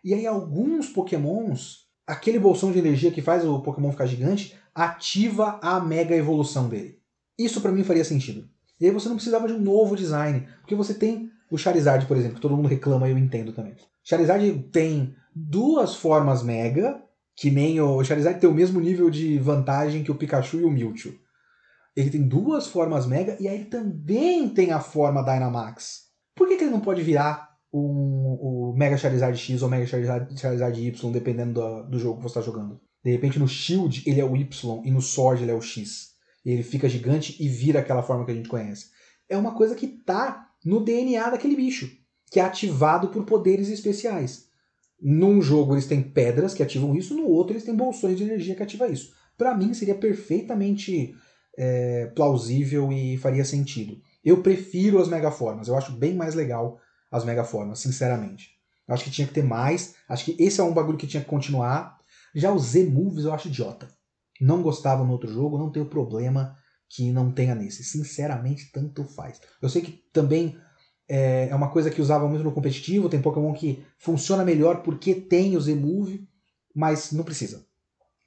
[0.03, 5.59] E aí alguns Pokémons, aquele bolsão de energia que faz o Pokémon ficar gigante, ativa
[5.62, 6.98] a mega evolução dele.
[7.38, 8.48] Isso para mim faria sentido.
[8.80, 12.16] E aí você não precisava de um novo design, porque você tem o Charizard, por
[12.16, 13.76] exemplo, que todo mundo reclama e eu entendo também.
[14.03, 17.00] Charizard tem duas formas mega,
[17.36, 20.70] que nem o Charizard tem o mesmo nível de vantagem que o Pikachu e o
[20.70, 21.12] Mewtwo.
[21.94, 26.05] Ele tem duas formas Mega e aí ele também tem a forma Dynamax.
[26.34, 30.86] Por que, que ele não pode virar um, o Mega Charizard X ou Mega Charizard,
[30.86, 32.80] Y, dependendo do, do jogo que você está jogando?
[33.02, 36.12] De repente no Shield ele é o Y e no Sword ele é o X.
[36.44, 38.90] Ele fica gigante e vira aquela forma que a gente conhece.
[39.28, 41.90] É uma coisa que tá no DNA daquele bicho,
[42.30, 44.46] que é ativado por poderes especiais.
[45.00, 48.54] Num jogo eles têm pedras que ativam isso, no outro eles têm bolsões de energia
[48.54, 49.12] que ativam isso.
[49.36, 51.14] Para mim seria perfeitamente
[51.56, 54.00] é, plausível e faria sentido.
[54.24, 56.78] Eu prefiro as megaformas, eu acho bem mais legal
[57.12, 58.48] as megaformas, sinceramente.
[58.88, 61.22] Eu acho que tinha que ter mais, acho que esse é um bagulho que tinha
[61.22, 61.98] que continuar.
[62.34, 63.88] Já os Z-Moves eu acho idiota.
[64.40, 66.56] Não gostava no outro jogo, não tenho problema
[66.88, 67.84] que não tenha nesse.
[67.84, 69.40] Sinceramente, tanto faz.
[69.60, 70.58] Eu sei que também
[71.08, 75.14] é, é uma coisa que usava muito no competitivo, tem Pokémon que funciona melhor porque
[75.14, 76.26] tem o Z-Move,
[76.74, 77.64] mas não precisa.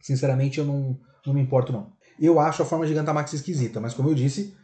[0.02, 1.94] Sinceramente, eu não, não me importo não.
[2.20, 4.56] Eu acho a forma Gigantamax esquisita, mas como eu disse,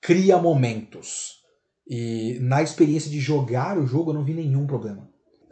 [0.00, 1.41] cria momentos.
[1.86, 5.10] E na experiência de jogar o jogo eu não vi nenhum problema.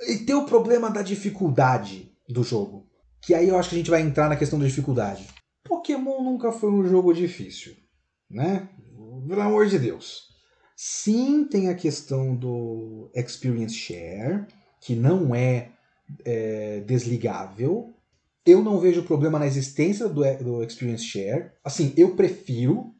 [0.08, 2.88] E tem o problema da dificuldade do jogo.
[3.22, 5.26] Que aí eu acho que a gente vai entrar na questão da dificuldade.
[5.64, 7.74] Pokémon nunca foi um jogo difícil,
[8.30, 8.68] né?
[9.28, 10.30] Pelo amor de Deus.
[10.76, 14.46] Sim, tem a questão do Experience Share,
[14.80, 15.72] que não é,
[16.24, 17.92] é desligável.
[18.46, 21.50] Eu não vejo problema na existência do, do Experience Share.
[21.62, 22.94] Assim, eu prefiro.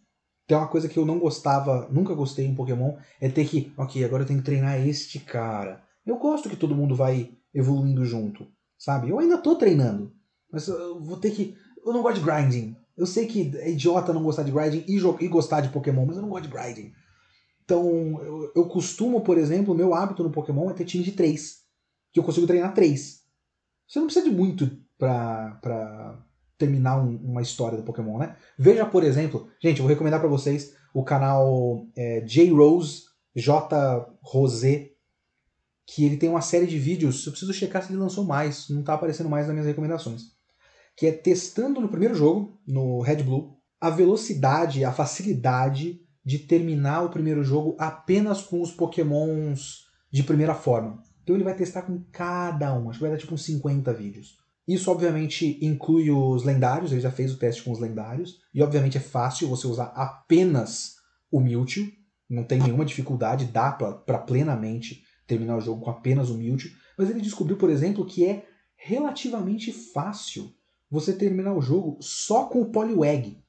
[0.51, 4.05] Tem uma coisa que eu não gostava, nunca gostei em Pokémon, é ter que, ok,
[4.05, 5.80] agora eu tenho que treinar este cara.
[6.05, 9.11] Eu gosto que todo mundo vai evoluindo junto, sabe?
[9.11, 10.12] Eu ainda tô treinando,
[10.51, 11.57] mas eu vou ter que.
[11.86, 12.74] Eu não gosto de grinding.
[12.96, 16.16] Eu sei que é idiota não gostar de grinding e, e gostar de Pokémon, mas
[16.16, 16.92] eu não gosto de grinding.
[17.64, 21.61] Então, eu, eu costumo, por exemplo, meu hábito no Pokémon é ter time de 3.
[22.12, 23.22] Que eu consigo treinar 3.
[23.86, 26.18] Você não precisa de muito pra, pra
[26.61, 28.36] terminar um, uma história do Pokémon, né?
[28.58, 33.04] Veja, por exemplo, gente, eu vou recomendar para vocês o canal é, J Rose,
[33.34, 34.90] J Rosé,
[35.86, 38.82] que ele tem uma série de vídeos, eu preciso checar se ele lançou mais, não
[38.82, 40.22] tá aparecendo mais nas minhas recomendações.
[40.96, 47.02] Que é testando no primeiro jogo, no Red Blue, a velocidade, a facilidade de terminar
[47.02, 51.02] o primeiro jogo apenas com os pokémons de primeira forma.
[51.22, 54.38] Então ele vai testar com cada um, acho que vai dar tipo uns 50 vídeos.
[54.72, 58.98] Isso obviamente inclui os lendários, ele já fez o teste com os lendários, e obviamente
[58.98, 60.94] é fácil você usar apenas
[61.28, 61.90] o Mewtwo,
[62.28, 67.10] não tem nenhuma dificuldade, dá para plenamente terminar o jogo com apenas o Mewtwo, mas
[67.10, 68.46] ele descobriu, por exemplo, que é
[68.76, 70.54] relativamente fácil
[70.88, 73.42] você terminar o jogo só com o Poliwag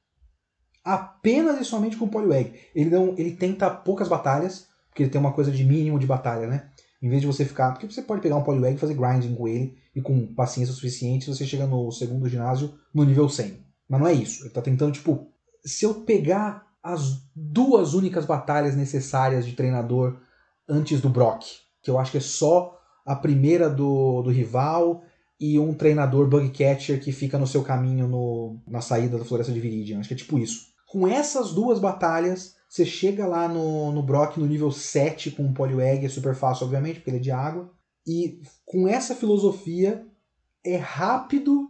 [0.82, 2.52] apenas e somente com o Poliwag.
[2.74, 6.48] Ele não, ele tenta poucas batalhas, porque ele tem uma coisa de mínimo de batalha,
[6.48, 6.71] né?
[7.02, 9.48] Em vez de você ficar, porque você pode pegar um Poliwag e fazer grinding com
[9.48, 13.58] ele e com paciência suficiente, você chega no segundo ginásio no nível 100.
[13.88, 14.44] Mas não é isso.
[14.44, 15.26] Ele tá tentando, tipo,
[15.64, 20.16] se eu pegar as duas únicas batalhas necessárias de treinador
[20.68, 21.44] antes do Brock,
[21.82, 25.02] que eu acho que é só a primeira do, do rival
[25.38, 29.52] e um treinador bug catcher que fica no seu caminho no, na saída da Floresta
[29.52, 29.98] de Viridian.
[29.98, 30.68] Acho que é tipo isso.
[30.86, 35.52] Com essas duas batalhas, você chega lá no, no Brock no nível 7 com o
[35.52, 37.70] Poliwag, é super fácil, obviamente, porque ele é de água.
[38.06, 40.06] E com essa filosofia,
[40.64, 41.68] é rápido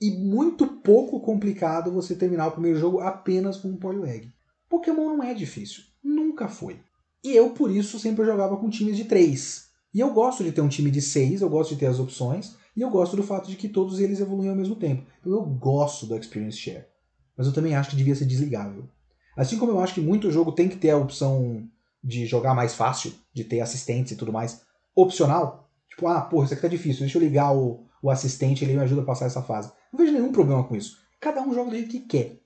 [0.00, 4.28] e muito pouco complicado você terminar o primeiro jogo apenas com um Poliwag.
[4.68, 5.84] Pokémon não é difícil.
[6.02, 6.80] Nunca foi.
[7.22, 9.68] E eu, por isso, sempre jogava com times de 3.
[9.94, 12.56] E eu gosto de ter um time de 6, eu gosto de ter as opções,
[12.76, 15.06] e eu gosto do fato de que todos eles evoluem ao mesmo tempo.
[15.20, 16.84] Então eu gosto do Experience Share.
[17.38, 18.88] Mas eu também acho que devia ser desligável.
[19.36, 21.68] Assim como eu acho que muito jogo tem que ter a opção
[22.02, 24.62] de jogar mais fácil, de ter assistentes e tudo mais,
[24.94, 25.68] opcional.
[25.88, 28.80] Tipo, ah, porra, isso aqui tá difícil, deixa eu ligar o, o assistente, ele me
[28.80, 29.70] ajuda a passar essa fase.
[29.92, 30.96] Não vejo nenhum problema com isso.
[31.20, 32.40] Cada um joga do jeito que quer.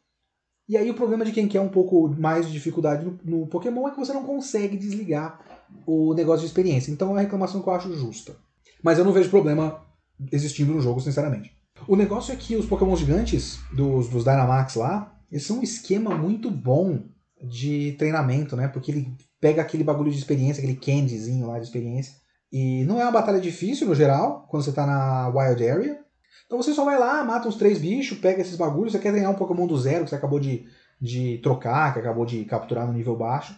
[0.69, 3.89] E aí o problema de quem quer um pouco mais de dificuldade no, no, Pokémon
[3.89, 5.41] é que você não consegue desligar
[5.85, 6.93] o negócio de experiência.
[6.93, 8.37] Então é uma reclamação que eu acho justa.
[8.83, 9.85] Mas eu não vejo problema
[10.31, 11.53] existindo no jogo, sinceramente.
[11.89, 16.17] O negócio é que os Pokémon gigantes dos, dos Dynamax lá, eles são um esquema
[16.17, 17.05] muito bom
[17.43, 18.69] de treinamento, né?
[18.69, 22.15] Porque ele pega aquele bagulho de experiência, aquele candyzinho lá de experiência.
[22.53, 25.99] E não é uma batalha difícil no geral, quando você tá na Wild Area.
[26.47, 29.31] Então você só vai lá, mata uns três bichos, pega esses bagulhos, você quer treinar
[29.31, 30.67] um Pokémon do zero que você acabou de,
[31.01, 33.55] de trocar, que acabou de capturar no nível baixo.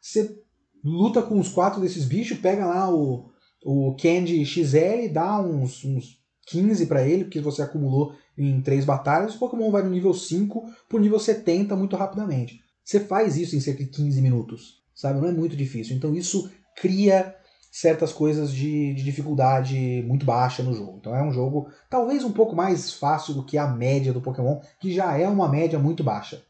[0.00, 0.40] Você
[0.84, 3.28] luta com os quatro desses bichos, pega lá o,
[3.64, 9.34] o Candy XL, dá uns, uns 15 para ele, porque você acumulou em três batalhas,
[9.34, 12.60] o Pokémon vai no nível 5 pro nível 70 muito rapidamente.
[12.84, 15.20] Você faz isso em cerca de 15 minutos, sabe?
[15.20, 15.96] Não é muito difícil.
[15.96, 17.34] Então isso cria
[17.72, 20.98] certas coisas de, de, dificuldade muito baixa no jogo.
[20.98, 24.60] Então é um jogo talvez um pouco mais fácil do que a média do Pokémon,
[24.80, 26.42] que já é uma média muito baixa.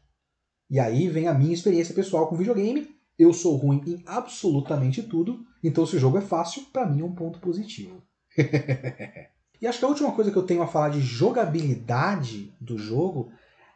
[0.69, 2.87] E aí vem a minha experiência pessoal com videogame.
[3.17, 7.05] Eu sou ruim em absolutamente tudo, então se o jogo é fácil, para mim é
[7.05, 8.03] um ponto positivo.
[9.61, 13.31] e acho que a última coisa que eu tenho a falar de jogabilidade do jogo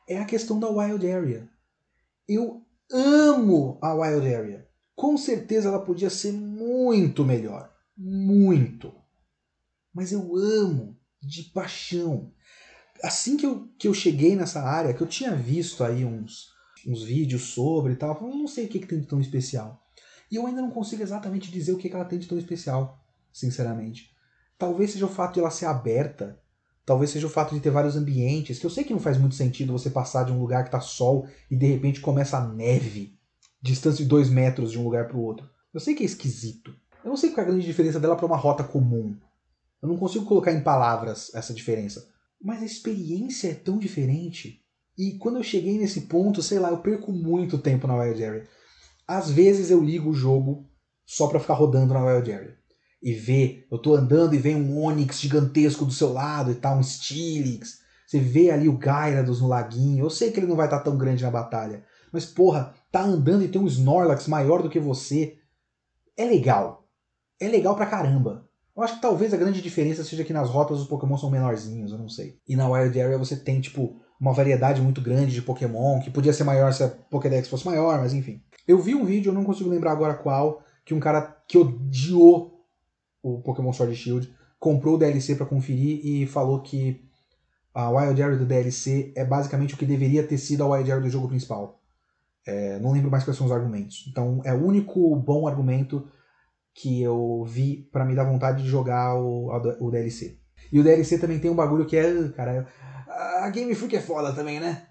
[0.07, 1.49] é a questão da Wild Area.
[2.27, 2.61] Eu
[2.91, 4.71] amo a Wild Area
[5.01, 7.73] com certeza ela podia ser muito melhor.
[7.97, 8.93] Muito.
[9.91, 12.31] Mas eu amo de paixão.
[13.03, 16.49] Assim que eu, que eu cheguei nessa área, que eu tinha visto aí uns,
[16.85, 19.83] uns vídeos sobre e tal, eu não sei o que, que tem de tão especial.
[20.31, 23.03] E eu ainda não consigo exatamente dizer o que, que ela tem de tão especial,
[23.33, 24.10] sinceramente.
[24.61, 26.39] Talvez seja o fato de ela ser aberta,
[26.85, 29.33] talvez seja o fato de ter vários ambientes, que eu sei que não faz muito
[29.33, 33.17] sentido você passar de um lugar que tá sol e de repente começa a neve
[33.59, 35.49] distância de dois metros de um lugar para o outro.
[35.73, 36.75] Eu sei que é esquisito.
[37.03, 39.17] Eu não sei qual é a grande diferença dela para uma rota comum.
[39.81, 42.07] Eu não consigo colocar em palavras essa diferença.
[42.39, 44.63] Mas a experiência é tão diferente.
[44.95, 48.47] E quando eu cheguei nesse ponto, sei lá, eu perco muito tempo na Wild Area.
[49.07, 50.69] Às vezes eu ligo o jogo
[51.03, 52.60] só para ficar rodando na Wild Area.
[53.01, 56.77] E ver, eu tô andando e vem um Onix gigantesco do seu lado e tal,
[56.77, 57.79] um Steelix.
[58.05, 60.05] Você vê ali o Gyarados no laguinho.
[60.05, 61.83] Eu sei que ele não vai estar tá tão grande na batalha.
[62.11, 65.37] Mas, porra, tá andando e tem um Snorlax maior do que você.
[66.17, 66.87] É legal.
[67.39, 68.47] É legal pra caramba.
[68.75, 71.91] Eu acho que talvez a grande diferença seja que nas rotas os Pokémon são menorzinhos,
[71.91, 72.37] eu não sei.
[72.47, 76.33] E na Wild Area você tem, tipo, uma variedade muito grande de Pokémon, que podia
[76.33, 78.41] ser maior se a Pokédex fosse maior, mas enfim.
[78.67, 82.50] Eu vi um vídeo, eu não consigo lembrar agora qual, que um cara que odiou
[83.21, 87.03] o Pokémon Sword Shield comprou o DLC para conferir e falou que
[87.73, 91.03] a Wild Area do DLC é basicamente o que deveria ter sido a Wild Area
[91.03, 91.81] do jogo principal.
[92.45, 94.05] É, não lembro mais quais são os argumentos.
[94.09, 96.07] Então é o único bom argumento
[96.73, 99.49] que eu vi para me dar vontade de jogar o,
[99.79, 100.39] o DLC.
[100.71, 102.29] E o DLC também tem um bagulho que é.
[102.29, 102.67] Cara,
[103.07, 104.85] a Game Freak é foda também, né?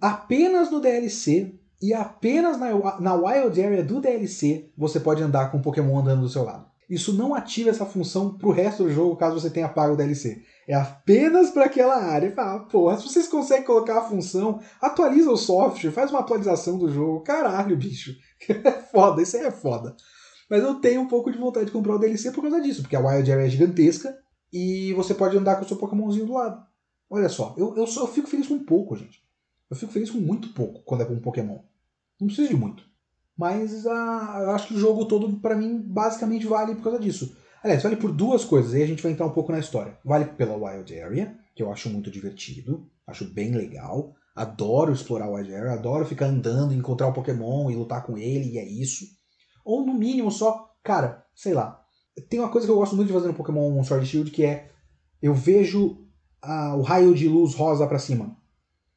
[0.00, 5.58] Apenas no DLC e apenas na, na Wild Area do DLC você pode andar com
[5.58, 6.66] o Pokémon andando do seu lado.
[6.88, 10.42] Isso não ativa essa função pro resto do jogo caso você tenha pago o DLC.
[10.68, 12.32] É apenas para aquela área.
[12.32, 16.88] Fala, porra, se vocês conseguem colocar a função, atualiza o software, faz uma atualização do
[16.88, 17.22] jogo.
[17.22, 18.12] Caralho, bicho.
[18.48, 19.96] É foda, isso aí é foda.
[20.48, 22.94] Mas eu tenho um pouco de vontade de comprar o DLC por causa disso, porque
[22.94, 24.16] a Wild Area é gigantesca
[24.52, 26.62] e você pode andar com o seu Pokémonzinho do lado.
[27.10, 29.22] Olha só, eu, eu, só, eu fico feliz com pouco, gente.
[29.70, 31.60] Eu fico feliz com muito pouco quando é com um Pokémon.
[32.20, 32.84] Não preciso de muito.
[33.36, 37.36] Mas ah, eu acho que o jogo todo, para mim, basicamente vale por causa disso.
[37.62, 39.98] Aliás, vale por duas coisas, aí a gente vai entrar um pouco na história.
[40.04, 44.14] Vale pela Wild Area, que eu acho muito divertido, acho bem legal.
[44.34, 48.58] Adoro explorar Wild Area, adoro ficar andando, encontrar o Pokémon e lutar com ele, e
[48.58, 49.04] é isso.
[49.64, 51.82] Ou no mínimo só, cara, sei lá.
[52.28, 54.70] Tem uma coisa que eu gosto muito de fazer no Pokémon Sword Shield que é
[55.20, 56.06] eu vejo
[56.40, 58.36] ah, o raio de luz rosa para cima.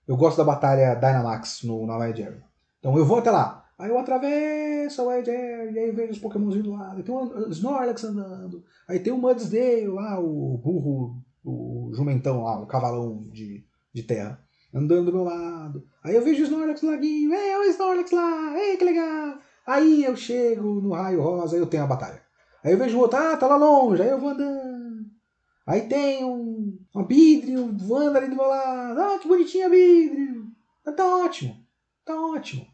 [0.07, 2.43] Eu gosto da batalha Dynamax no, na Wild Area.
[2.79, 3.58] Então eu vou até lá.
[3.79, 6.97] Aí eu atravesso a Wild Area, e aí vejo os Pokémons do lado.
[6.97, 8.61] Aí tem um Snorlax andando.
[8.85, 14.43] Aí tem o Mudsdale lá, o burro, o jumentão lá, o cavalão de, de terra,
[14.75, 15.87] andando do meu lado.
[16.03, 17.33] Aí eu vejo o Snorlax no laguinho.
[17.33, 18.59] Ei, olha o Snorlax lá.
[18.59, 19.39] Ei, que legal.
[19.65, 22.21] Aí eu chego no raio rosa, aí eu tenho a batalha.
[22.61, 24.01] Aí eu vejo o outro, ah, tá lá longe.
[24.01, 25.05] Aí eu vou andando.
[25.65, 28.99] Aí tem um, um voando ali do meu lado.
[28.99, 30.47] Ah, que bonitinho vidro.
[30.97, 31.55] Tá ótimo.
[32.03, 32.67] Tá ótimo.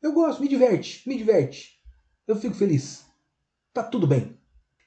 [0.00, 1.80] Eu gosto, me diverte, me diverte.
[2.26, 3.04] Eu fico feliz.
[3.72, 4.38] Tá tudo bem.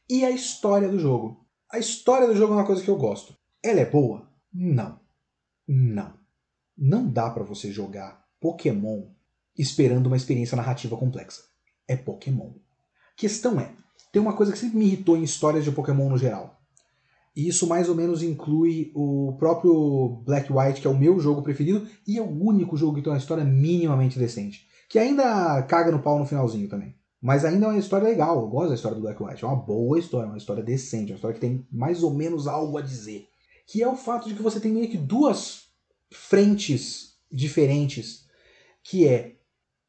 [0.09, 1.45] E a história do jogo?
[1.69, 3.35] A história do jogo é uma coisa que eu gosto.
[3.63, 4.29] Ela é boa?
[4.53, 4.99] Não.
[5.67, 6.13] Não.
[6.77, 9.03] Não dá para você jogar Pokémon
[9.57, 11.43] esperando uma experiência narrativa complexa.
[11.87, 12.51] É Pokémon.
[13.15, 13.73] Questão é,
[14.11, 16.59] tem uma coisa que sempre me irritou em histórias de Pokémon no geral.
[17.35, 21.41] E isso mais ou menos inclui o próprio Black White, que é o meu jogo
[21.41, 24.67] preferido, e é o único jogo que tem uma história minimamente decente.
[24.91, 26.93] Que ainda caga no pau no finalzinho também.
[27.21, 28.41] Mas ainda é uma história legal.
[28.41, 29.45] Eu gosto da história do Black White.
[29.45, 32.77] É uma boa história, uma história decente, uma história que tem mais ou menos algo
[32.77, 33.25] a dizer.
[33.65, 35.67] Que é o fato de que você tem meio que duas
[36.11, 38.25] frentes diferentes.
[38.83, 39.37] Que é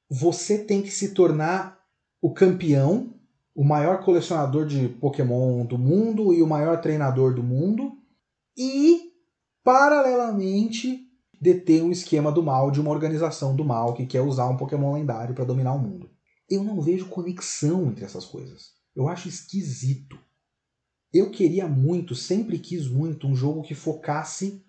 [0.08, 1.80] você tem que se tornar
[2.20, 3.12] o campeão
[3.56, 7.98] o maior colecionador de Pokémon do mundo e o maior treinador do mundo,
[8.56, 9.12] e,
[9.62, 11.11] paralelamente,
[11.42, 14.92] deter um esquema do mal de uma organização do mal que quer usar um Pokémon
[14.92, 16.08] lendário para dominar o mundo.
[16.48, 18.70] Eu não vejo conexão entre essas coisas.
[18.94, 20.16] Eu acho esquisito.
[21.12, 24.64] Eu queria muito, sempre quis muito, um jogo que focasse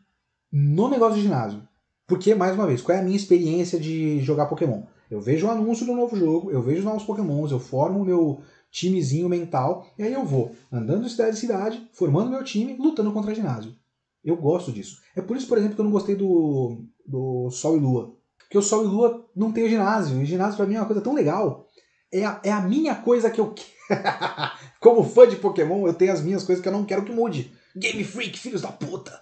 [0.52, 1.62] no negócio de ginásio.
[2.08, 4.82] Porque, mais uma vez, qual é a minha experiência de jogar Pokémon?
[5.12, 8.42] Eu vejo o anúncio do novo jogo, eu vejo novos Pokémons, eu formo o meu
[8.72, 13.14] timezinho mental, e aí eu vou andando de cidade em cidade, formando meu time, lutando
[13.14, 13.76] contra ginásio.
[14.24, 15.02] Eu gosto disso.
[15.16, 18.16] É por isso, por exemplo, que eu não gostei do, do Sol e Lua.
[18.40, 20.22] Porque o Sol e Lua não tem o ginásio.
[20.22, 21.68] E ginásio pra mim é uma coisa tão legal.
[22.12, 23.54] É a, é a minha coisa que eu
[24.80, 27.52] Como fã de Pokémon, eu tenho as minhas coisas que eu não quero que mude.
[27.76, 29.20] Game Freak, filhos da puta!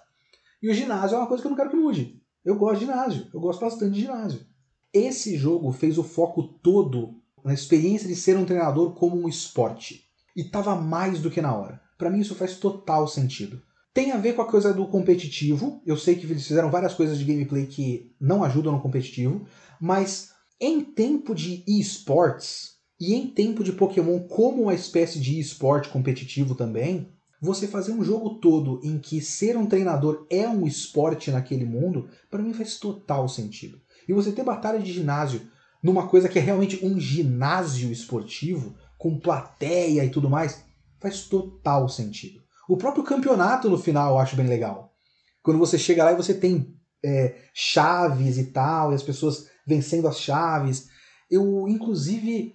[0.62, 2.20] E o ginásio é uma coisa que eu não quero que mude.
[2.44, 3.26] Eu gosto de ginásio.
[3.32, 4.46] Eu gosto bastante de ginásio.
[4.92, 10.04] Esse jogo fez o foco todo na experiência de ser um treinador como um esporte.
[10.36, 11.80] E estava mais do que na hora.
[11.98, 13.62] Para mim isso faz total sentido.
[13.94, 15.82] Tem a ver com a coisa do competitivo.
[15.84, 19.46] Eu sei que eles fizeram várias coisas de gameplay que não ajudam no competitivo,
[19.80, 25.88] mas em tempo de esports e em tempo de Pokémon como uma espécie de esporte
[25.90, 31.30] competitivo também, você fazer um jogo todo em que ser um treinador é um esporte
[31.30, 33.80] naquele mundo, para mim faz total sentido.
[34.08, 35.42] E você ter batalha de ginásio
[35.82, 40.64] numa coisa que é realmente um ginásio esportivo, com plateia e tudo mais,
[41.00, 42.41] faz total sentido.
[42.72, 44.94] O próprio campeonato no final eu acho bem legal.
[45.42, 50.08] Quando você chega lá e você tem é, chaves e tal, e as pessoas vencendo
[50.08, 50.88] as chaves.
[51.30, 52.54] Eu, inclusive,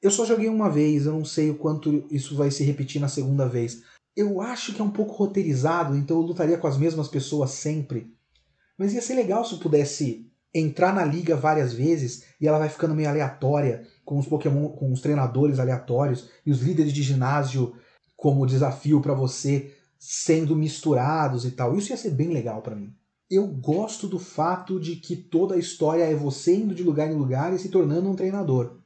[0.00, 3.08] eu só joguei uma vez, eu não sei o quanto isso vai se repetir na
[3.08, 3.82] segunda vez.
[4.14, 8.14] Eu acho que é um pouco roteirizado, então eu lutaria com as mesmas pessoas sempre.
[8.78, 12.68] Mas ia ser legal se eu pudesse entrar na liga várias vezes e ela vai
[12.68, 17.74] ficando meio aleatória, com os Pokémon, com os treinadores aleatórios e os líderes de ginásio
[18.18, 21.76] como desafio para você sendo misturados e tal.
[21.76, 22.92] Isso ia ser bem legal para mim.
[23.30, 27.14] Eu gosto do fato de que toda a história é você indo de lugar em
[27.14, 28.78] lugar e se tornando um treinador.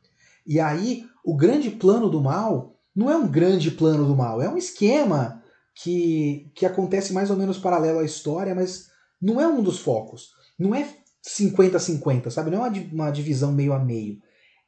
[0.46, 4.48] E aí, o grande plano do mal não é um grande plano do mal, é
[4.50, 5.42] um esquema
[5.74, 10.32] que, que acontece mais ou menos paralelo à história, mas não é um dos focos.
[10.58, 10.86] Não é
[11.26, 12.50] 50-50, sabe?
[12.50, 14.20] Não é uma, uma divisão meio a meio.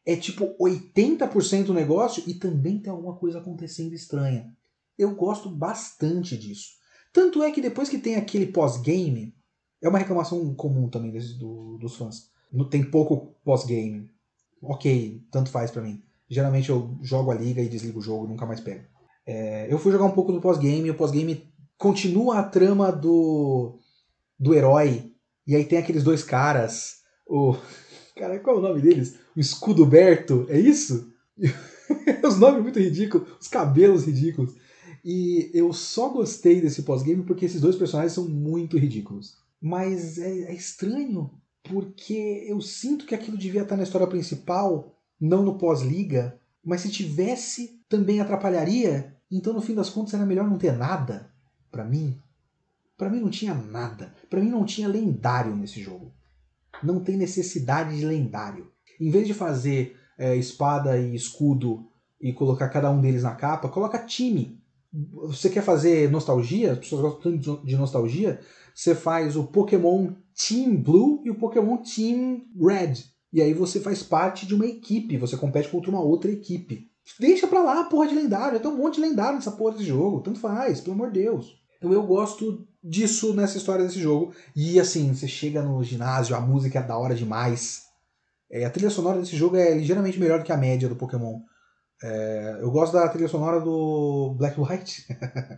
[0.06, 4.54] É tipo 80% do negócio e também tem alguma coisa acontecendo estranha.
[4.98, 6.72] Eu gosto bastante disso.
[7.12, 9.34] Tanto é que depois que tem aquele pós-game,
[9.80, 12.30] é uma reclamação comum também desse, do, dos fãs.
[12.70, 14.10] Tem pouco pós-game.
[14.62, 16.02] Ok, tanto faz para mim.
[16.28, 18.84] Geralmente eu jogo a liga e desligo o jogo, nunca mais pego.
[19.26, 23.78] É, eu fui jogar um pouco do pós-game, o pós-game continua a trama do,
[24.38, 25.14] do herói
[25.46, 27.54] e aí tem aqueles dois caras, o.
[28.16, 29.16] Cara, qual é o nome deles?
[29.36, 31.12] O Escudo Berto, é isso?
[32.24, 34.54] os nomes muito ridículos, os cabelos ridículos.
[35.04, 39.36] E eu só gostei desse pós-game porque esses dois personagens são muito ridículos.
[39.60, 41.30] Mas é, é, estranho,
[41.62, 46.38] porque eu sinto que aquilo devia estar na história principal, não no pós-liga.
[46.64, 49.14] Mas se tivesse, também atrapalharia.
[49.30, 51.30] Então, no fim das contas, era melhor não ter nada
[51.70, 52.16] para mim.
[52.96, 54.14] Para mim não tinha nada.
[54.30, 56.12] Para mim não tinha lendário nesse jogo.
[56.82, 58.70] Não tem necessidade de lendário.
[59.00, 61.86] Em vez de fazer é, espada e escudo
[62.20, 64.60] e colocar cada um deles na capa, coloca time.
[64.92, 68.40] você quer fazer nostalgia, as pessoas gostam tanto de nostalgia,
[68.74, 73.04] você faz o Pokémon Team Blue e o Pokémon Team Red.
[73.32, 76.88] E aí você faz parte de uma equipe, você compete contra uma outra equipe.
[77.18, 79.84] Deixa pra lá a porra de lendário, tem um monte de lendário nessa porra desse
[79.84, 81.60] jogo, tanto faz, pelo amor de Deus.
[81.76, 84.34] Então eu gosto disso nessa história desse jogo.
[84.54, 87.84] E assim, você chega no ginásio, a música é da hora demais.
[88.50, 91.40] É, a trilha sonora desse jogo é ligeiramente melhor do que a média do Pokémon.
[92.02, 95.06] É, eu gosto da trilha sonora do Black White.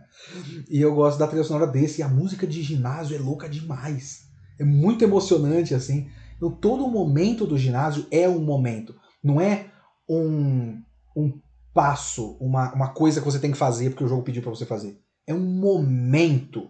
[0.69, 1.99] e eu gosto da trilha sonora desse.
[1.99, 4.27] E a música de ginásio é louca demais.
[4.57, 6.09] É muito emocionante, assim.
[6.37, 8.95] Então, todo momento do ginásio é um momento.
[9.21, 9.69] Não é
[10.09, 10.81] um,
[11.15, 11.39] um
[11.73, 14.65] passo, uma, uma coisa que você tem que fazer porque o jogo pediu para você
[14.65, 14.99] fazer.
[15.27, 16.69] É um momento.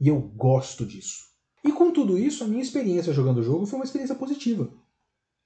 [0.00, 1.28] E eu gosto disso.
[1.64, 4.70] E com tudo isso, a minha experiência jogando o jogo foi uma experiência positiva.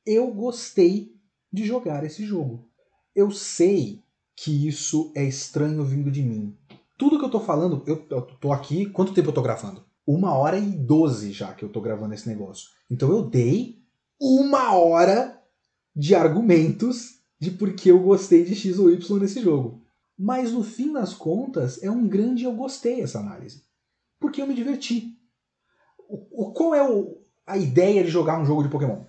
[0.05, 1.17] Eu gostei
[1.53, 2.69] de jogar esse jogo.
[3.15, 4.03] Eu sei
[4.37, 6.57] que isso é estranho vindo de mim.
[6.99, 8.87] Tudo que eu tô falando, eu, eu tô aqui.
[8.87, 9.85] Quanto tempo eu tô gravando?
[10.07, 12.71] Uma hora e doze já que eu tô gravando esse negócio.
[12.91, 13.83] Então eu dei
[14.21, 15.41] uma hora
[15.95, 19.83] de argumentos de por que eu gostei de X ou Y nesse jogo.
[20.17, 23.65] Mas no fim das contas, é um grande eu gostei essa análise.
[24.23, 25.19] Porque eu me diverti.
[26.09, 29.03] O, o qual é o, a ideia de jogar um jogo de Pokémon?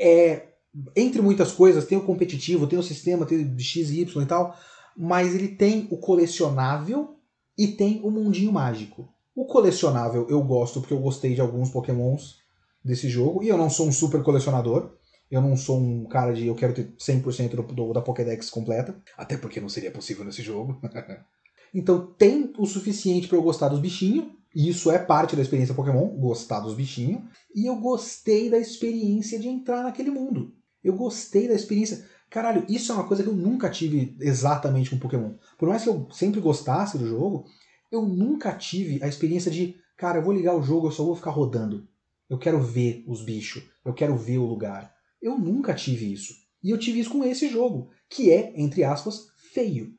[0.00, 0.48] É
[0.94, 4.26] entre muitas coisas, tem o competitivo, tem o sistema, tem o X e Y e
[4.26, 4.54] tal,
[4.96, 7.16] mas ele tem o colecionável
[7.56, 9.08] e tem o mundinho mágico.
[9.34, 12.38] O colecionável eu gosto porque eu gostei de alguns pokémons
[12.84, 14.92] desse jogo, e eu não sou um super colecionador,
[15.30, 18.96] eu não sou um cara de eu quero ter 100% do, do, da Pokédex completa,
[19.16, 20.80] até porque não seria possível nesse jogo.
[21.74, 26.08] então tem o suficiente para eu gostar dos bichinhos, isso é parte da experiência Pokémon,
[26.16, 27.22] gostar dos bichinhos,
[27.54, 30.54] e eu gostei da experiência de entrar naquele mundo.
[30.82, 32.06] Eu gostei da experiência.
[32.30, 35.34] Caralho, isso é uma coisa que eu nunca tive exatamente com Pokémon.
[35.58, 37.46] Por mais que eu sempre gostasse do jogo,
[37.90, 41.16] eu nunca tive a experiência de, cara, eu vou ligar o jogo, eu só vou
[41.16, 41.88] ficar rodando.
[42.28, 44.94] Eu quero ver os bichos, eu quero ver o lugar.
[45.20, 46.34] Eu nunca tive isso.
[46.62, 49.94] E eu tive isso com esse jogo, que é, entre aspas, feio.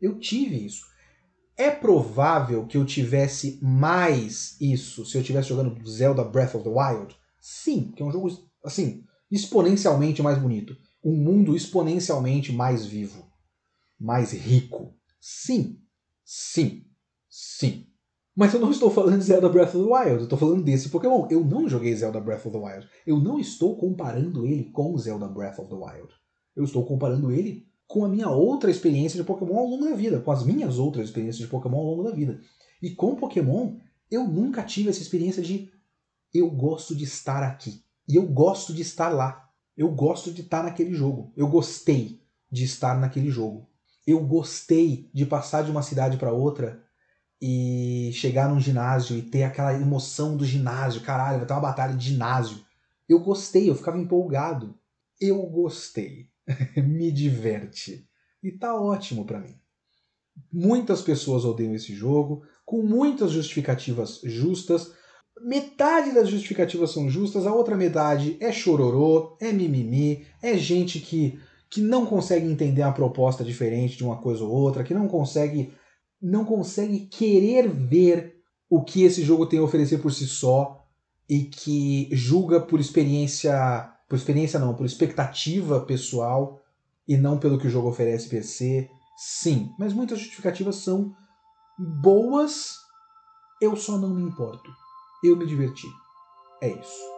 [0.00, 0.84] Eu tive isso.
[1.58, 6.70] É provável que eu tivesse mais isso se eu estivesse jogando Zelda Breath of the
[6.70, 7.16] Wild?
[7.40, 8.30] Sim, que é um jogo,
[8.64, 10.76] assim, exponencialmente mais bonito.
[11.04, 13.26] Um mundo exponencialmente mais vivo.
[13.98, 14.94] Mais rico.
[15.20, 15.80] Sim.
[16.24, 16.84] Sim.
[17.28, 17.88] Sim.
[18.36, 20.90] Mas eu não estou falando de Zelda Breath of the Wild, eu estou falando desse
[20.90, 21.26] Pokémon.
[21.28, 22.88] Eu não joguei Zelda Breath of the Wild.
[23.04, 26.08] Eu não estou comparando ele com Zelda Breath of the Wild.
[26.54, 30.20] Eu estou comparando ele com a minha outra experiência de Pokémon ao longo da vida,
[30.20, 32.38] com as minhas outras experiências de Pokémon ao longo da vida.
[32.82, 33.78] E com Pokémon,
[34.10, 35.72] eu nunca tive essa experiência de
[36.32, 37.82] eu gosto de estar aqui.
[38.06, 39.48] E eu gosto de estar lá.
[39.74, 41.32] Eu gosto de estar naquele jogo.
[41.34, 42.20] Eu gostei
[42.52, 43.66] de estar naquele jogo.
[44.06, 46.82] Eu gostei de passar de uma cidade para outra
[47.40, 51.00] e chegar num ginásio e ter aquela emoção do ginásio.
[51.00, 52.58] Caralho, vai ter uma batalha de ginásio.
[53.08, 54.78] Eu gostei, eu ficava empolgado.
[55.18, 56.28] Eu gostei.
[56.76, 58.08] Me diverte.
[58.42, 59.54] E tá ótimo para mim.
[60.52, 64.92] Muitas pessoas odeiam esse jogo, com muitas justificativas justas,
[65.40, 71.38] metade das justificativas são justas, a outra metade é chororô, é mimimi, é gente que,
[71.70, 75.72] que não consegue entender a proposta diferente de uma coisa ou outra, que não consegue
[76.20, 78.38] não consegue querer ver
[78.68, 80.84] o que esse jogo tem a oferecer por si só
[81.28, 83.54] e que julga por experiência,
[84.08, 86.60] por experiência não, por expectativa pessoal
[87.06, 88.88] e não pelo que o jogo oferece se.
[89.16, 91.14] Sim, mas muitas justificativas são
[91.78, 92.76] boas,
[93.60, 94.70] eu só não me importo
[95.22, 95.86] eu me diverti.
[96.60, 97.17] É isso.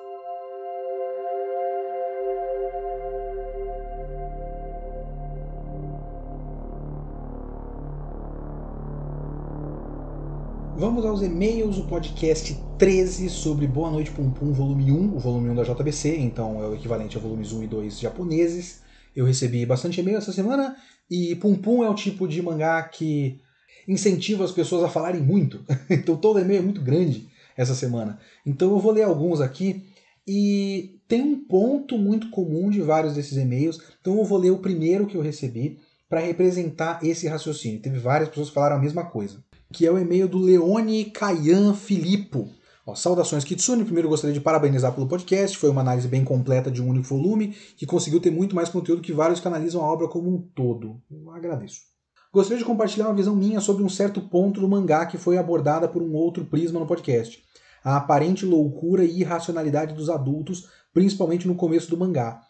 [10.81, 15.51] Vamos aos e-mails, o podcast 13 sobre Boa Noite Pum Pum, volume 1, o volume
[15.51, 18.81] 1 da JBC, então é o equivalente a volumes 1 e 2 japoneses.
[19.14, 20.74] Eu recebi bastante e-mail essa semana
[21.11, 23.39] e Pum Pum é o tipo de mangá que
[23.87, 25.62] incentiva as pessoas a falarem muito.
[25.91, 27.28] então todo e-mail é muito grande
[27.59, 28.18] essa semana.
[28.47, 29.85] Então eu vou ler alguns aqui
[30.26, 33.78] e tem um ponto muito comum de vários desses e-mails.
[34.01, 35.78] Então eu vou ler o primeiro que eu recebi
[36.09, 37.83] para representar esse raciocínio.
[37.83, 39.45] Teve várias pessoas que falaram a mesma coisa.
[39.73, 42.49] Que é o e-mail do Leone Kayan Filippo.
[42.87, 46.83] Ó, saudações Kitsune, primeiro gostaria de parabenizar pelo podcast, foi uma análise bem completa de
[46.83, 50.09] um único volume, que conseguiu ter muito mais conteúdo que vários que analisam a obra
[50.09, 51.01] como um todo.
[51.11, 51.81] Eu agradeço.
[52.33, 55.89] Gostaria de compartilhar uma visão minha sobre um certo ponto do mangá que foi abordada
[55.89, 57.43] por um outro prisma no podcast
[57.85, 62.41] a aparente loucura e irracionalidade dos adultos, principalmente no começo do mangá.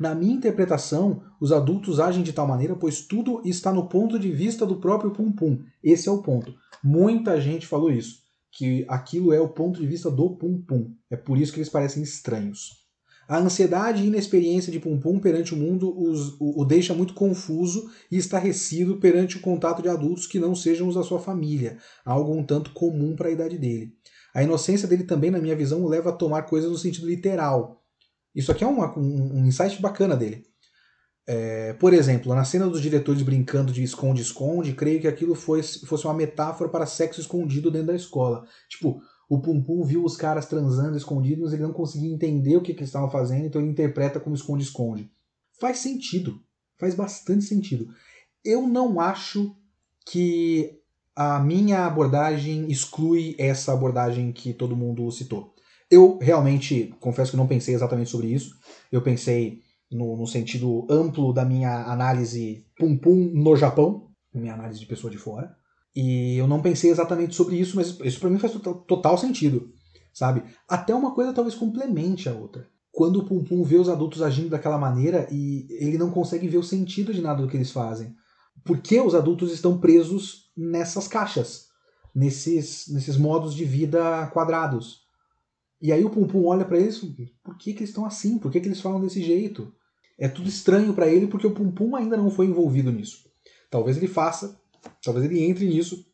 [0.00, 4.32] Na minha interpretação, os adultos agem de tal maneira pois tudo está no ponto de
[4.32, 5.62] vista do próprio Pum Pum.
[5.84, 6.54] Esse é o ponto.
[6.82, 8.20] Muita gente falou isso,
[8.50, 10.94] que aquilo é o ponto de vista do Pum Pum.
[11.10, 12.80] É por isso que eles parecem estranhos.
[13.28, 17.12] A ansiedade e inexperiência de Pum Pum perante o mundo os, o, o deixa muito
[17.12, 21.76] confuso e estarrecido perante o contato de adultos que não sejam os da sua família,
[22.06, 23.92] algo um tanto comum para a idade dele.
[24.34, 27.79] A inocência dele também, na minha visão, o leva a tomar coisas no sentido literal,
[28.34, 30.44] isso aqui é uma, um, um insight bacana dele.
[31.26, 36.04] É, por exemplo, na cena dos diretores brincando de esconde-esconde, creio que aquilo fosse, fosse
[36.04, 38.44] uma metáfora para sexo escondido dentro da escola.
[38.68, 42.60] Tipo, o Pum Pum viu os caras transando escondidos, mas ele não conseguia entender o
[42.60, 45.08] que, que eles estavam fazendo, então ele interpreta como esconde-esconde.
[45.60, 46.42] Faz sentido.
[46.76, 47.94] Faz bastante sentido.
[48.44, 49.54] Eu não acho
[50.04, 50.80] que
[51.14, 55.54] a minha abordagem exclui essa abordagem que todo mundo citou.
[55.90, 58.54] Eu realmente confesso que não pensei exatamente sobre isso.
[58.92, 59.60] Eu pensei
[59.90, 65.18] no, no sentido amplo da minha análise pum-pum no Japão, minha análise de pessoa de
[65.18, 65.54] fora.
[65.94, 69.72] E eu não pensei exatamente sobre isso, mas isso para mim faz total, total, sentido,
[70.12, 70.44] sabe?
[70.68, 72.68] Até uma coisa talvez complemente a outra.
[72.92, 76.58] Quando o Pum Pum vê os adultos agindo daquela maneira e ele não consegue ver
[76.58, 78.14] o sentido de nada do que eles fazem.
[78.64, 81.66] Por que os adultos estão presos nessas caixas,
[82.14, 85.00] nesses, nesses modos de vida quadrados?
[85.80, 86.98] E aí o Pum Pum olha para eles,
[87.42, 88.38] por que, que eles estão assim?
[88.38, 89.72] Por que, que eles falam desse jeito?
[90.18, 93.24] É tudo estranho para ele porque o Pum Pum ainda não foi envolvido nisso.
[93.70, 94.60] Talvez ele faça,
[95.02, 96.04] talvez ele entre nisso,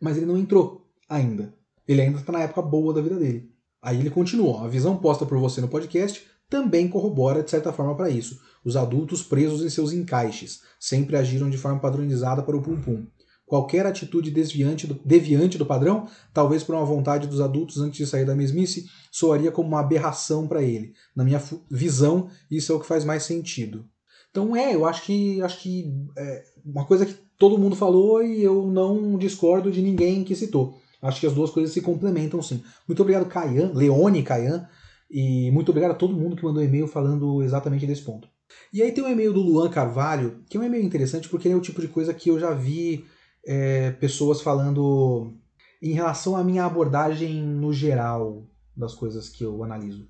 [0.00, 1.54] mas ele não entrou ainda.
[1.88, 3.50] Ele ainda está na época boa da vida dele.
[3.80, 4.64] Aí ele continua.
[4.64, 8.40] A visão posta por você no podcast também corrobora de certa forma para isso.
[8.64, 13.06] Os adultos presos em seus encaixes sempre agiram de forma padronizada para o Pum Pum.
[13.50, 18.06] Qualquer atitude desviante do, deviante do padrão, talvez por uma vontade dos adultos antes de
[18.06, 20.92] sair da mesmice, soaria como uma aberração para ele.
[21.16, 23.84] Na minha visão, isso é o que faz mais sentido.
[24.30, 28.40] Então é, eu acho que acho que é uma coisa que todo mundo falou e
[28.40, 30.78] eu não discordo de ninguém que citou.
[31.02, 32.62] Acho que as duas coisas se complementam sim.
[32.86, 34.64] Muito obrigado, Caian, Leone Caian,
[35.10, 38.28] e muito obrigado a todo mundo que mandou e-mail falando exatamente desse ponto.
[38.72, 41.54] E aí tem um e-mail do Luan Carvalho, que é um e-mail interessante porque ele
[41.54, 43.04] é o tipo de coisa que eu já vi
[43.46, 45.34] é, pessoas falando
[45.82, 50.08] em relação à minha abordagem no geral das coisas que eu analiso.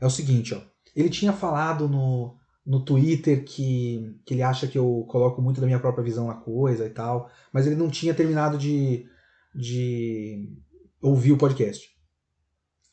[0.00, 0.60] É o seguinte, ó.
[0.94, 5.66] Ele tinha falado no, no Twitter que, que ele acha que eu coloco muito da
[5.66, 9.06] minha própria visão na coisa e tal, mas ele não tinha terminado de,
[9.54, 10.48] de
[11.00, 11.90] ouvir o podcast.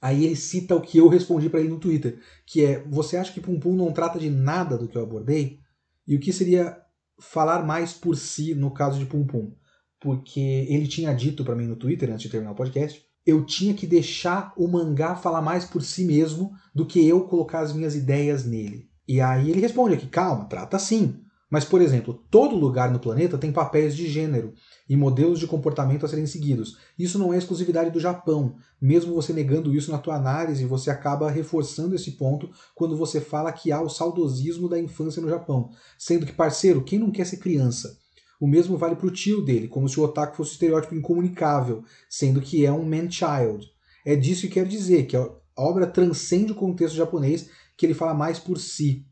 [0.01, 3.33] Aí ele cita o que eu respondi para ele no Twitter, que é: Você acha
[3.33, 5.59] que Pum Pum não trata de nada do que eu abordei?
[6.07, 6.81] E o que seria
[7.19, 9.51] falar mais por si no caso de Pum Pum?
[9.99, 13.73] porque ele tinha dito para mim no Twitter antes de terminar o podcast, eu tinha
[13.73, 17.95] que deixar o mangá falar mais por si mesmo do que eu colocar as minhas
[17.95, 18.89] ideias nele.
[19.07, 21.21] E aí ele responde aqui: calma, trata assim.
[21.49, 24.53] Mas, por exemplo, todo lugar no planeta tem papéis de gênero
[24.87, 26.77] e modelos de comportamento a serem seguidos.
[26.97, 28.55] Isso não é exclusividade do Japão.
[28.79, 33.51] Mesmo você negando isso na tua análise, você acaba reforçando esse ponto quando você fala
[33.51, 35.71] que há o saudosismo da infância no Japão.
[35.97, 37.97] Sendo que, parceiro, quem não quer ser criança?
[38.39, 41.83] O mesmo vale para o tio dele, como se o otaku fosse um estereótipo incomunicável,
[42.07, 43.67] sendo que é um man-child.
[44.05, 48.13] É disso que quero dizer, que a obra transcende o contexto japonês, que ele fala
[48.13, 49.05] mais por si.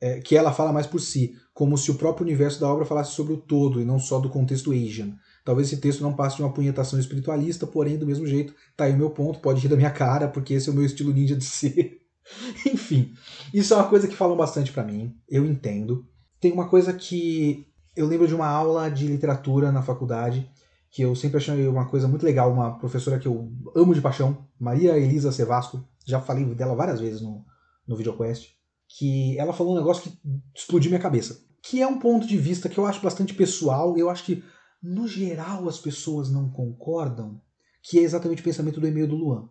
[0.00, 3.12] É, que ela fala mais por si, como se o próprio universo da obra falasse
[3.12, 5.14] sobre o todo e não só do contexto Asian.
[5.44, 8.92] Talvez esse texto não passe de uma punhetação espiritualista, porém, do mesmo jeito, tá aí
[8.92, 11.36] o meu ponto, pode rir da minha cara, porque esse é o meu estilo ninja
[11.36, 12.00] de ser.
[12.66, 13.14] Enfim,
[13.52, 16.04] isso é uma coisa que falam bastante para mim, eu entendo.
[16.40, 20.50] Tem uma coisa que eu lembro de uma aula de literatura na faculdade
[20.90, 24.46] que eu sempre achei uma coisa muito legal, uma professora que eu amo de paixão,
[24.60, 27.44] Maria Elisa Sevasco, já falei dela várias vezes no,
[27.84, 28.54] no VideoQuest,
[28.96, 30.18] que ela falou um negócio que
[30.54, 34.08] explodiu minha cabeça, que é um ponto de vista que eu acho bastante pessoal, eu
[34.08, 34.44] acho que
[34.80, 37.40] no geral as pessoas não concordam,
[37.82, 39.48] que é exatamente o pensamento do e-mail do Luan,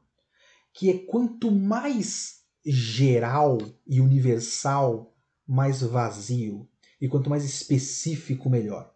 [0.74, 5.14] que é quanto mais geral e universal,
[5.46, 6.70] mais vazio.
[7.02, 8.94] E quanto mais específico, melhor.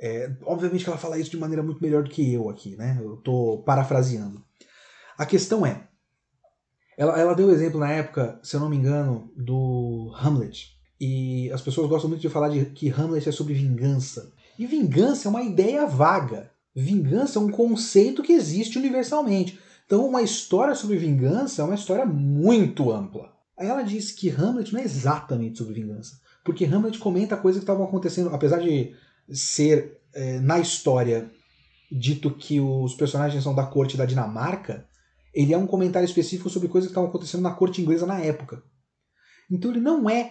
[0.00, 2.98] É, obviamente que ela fala isso de maneira muito melhor do que eu aqui, né?
[2.98, 4.42] Eu estou parafraseando.
[5.18, 5.86] A questão é,
[6.96, 10.74] ela, ela deu o exemplo na época, se eu não me engano, do Hamlet.
[11.00, 14.32] E as pessoas gostam muito de falar de que Hamlet é sobre vingança.
[14.58, 16.50] E vingança é uma ideia vaga.
[16.74, 19.58] Vingança é um conceito que existe universalmente.
[19.86, 23.32] Então, uma história sobre vingança é uma história muito ampla.
[23.56, 27.64] Aí ela diz que Hamlet não é exatamente sobre vingança porque Hamlet comenta coisas que
[27.64, 28.94] estavam acontecendo, apesar de
[29.30, 31.30] ser é, na história
[31.90, 34.86] dito que os personagens são da corte da Dinamarca,
[35.34, 38.62] ele é um comentário específico sobre coisas que estavam acontecendo na corte inglesa na época.
[39.50, 40.30] Então ele não é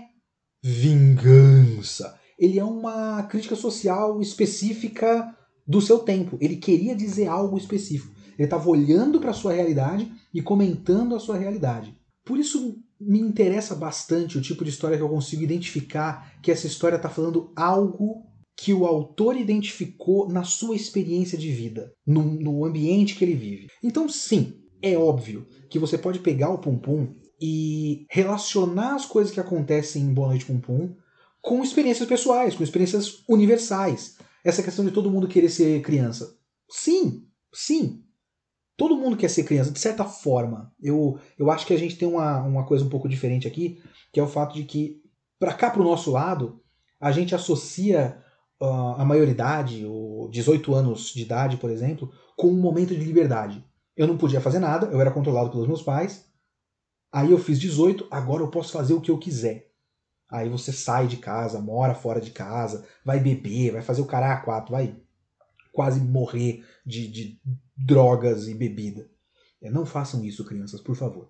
[0.64, 2.20] vingança.
[2.39, 5.36] Ele é uma crítica social específica
[5.68, 6.38] do seu tempo.
[6.41, 8.14] Ele queria dizer algo específico.
[8.38, 11.95] Ele estava olhando para a sua realidade e comentando a sua realidade.
[12.26, 16.66] Por isso me interessa bastante o tipo de história que eu consigo identificar que essa
[16.66, 18.24] história está falando algo
[18.56, 23.68] que o autor identificou na sua experiência de vida, no, no, ambiente que ele vive.
[23.84, 29.34] Então, sim, é óbvio que você pode pegar o Pum Pum e relacionar as coisas
[29.34, 30.94] que acontecem em Boa Noite Pum Pum
[31.42, 34.18] com experiências pessoais, com experiências universais.
[34.44, 36.38] Essa questão de todo mundo querer ser criança.
[36.70, 38.04] Sim, sim.
[38.76, 40.74] Todo mundo quer ser criança, de certa forma.
[40.82, 43.82] Eu, eu acho que a gente tem uma, uma coisa um pouco diferente aqui,
[44.12, 45.02] que é o fato de que,
[45.40, 46.62] para cá, para o nosso lado,
[47.00, 48.18] a gente associa
[48.62, 53.64] uh, a maioridade, ou 18 anos de idade, por exemplo, com um momento de liberdade.
[53.96, 56.26] Eu não podia fazer nada, eu era controlado pelos meus pais.
[57.12, 59.72] Aí eu fiz 18, agora eu posso fazer o que eu quiser.
[60.30, 64.34] Aí você sai de casa, mora fora de casa, vai beber, vai fazer o cara
[64.34, 64.96] a quatro, vai
[65.72, 67.39] quase morrer de, de
[67.78, 69.08] drogas e bebida.
[69.62, 71.30] É, não façam isso, crianças, por favor.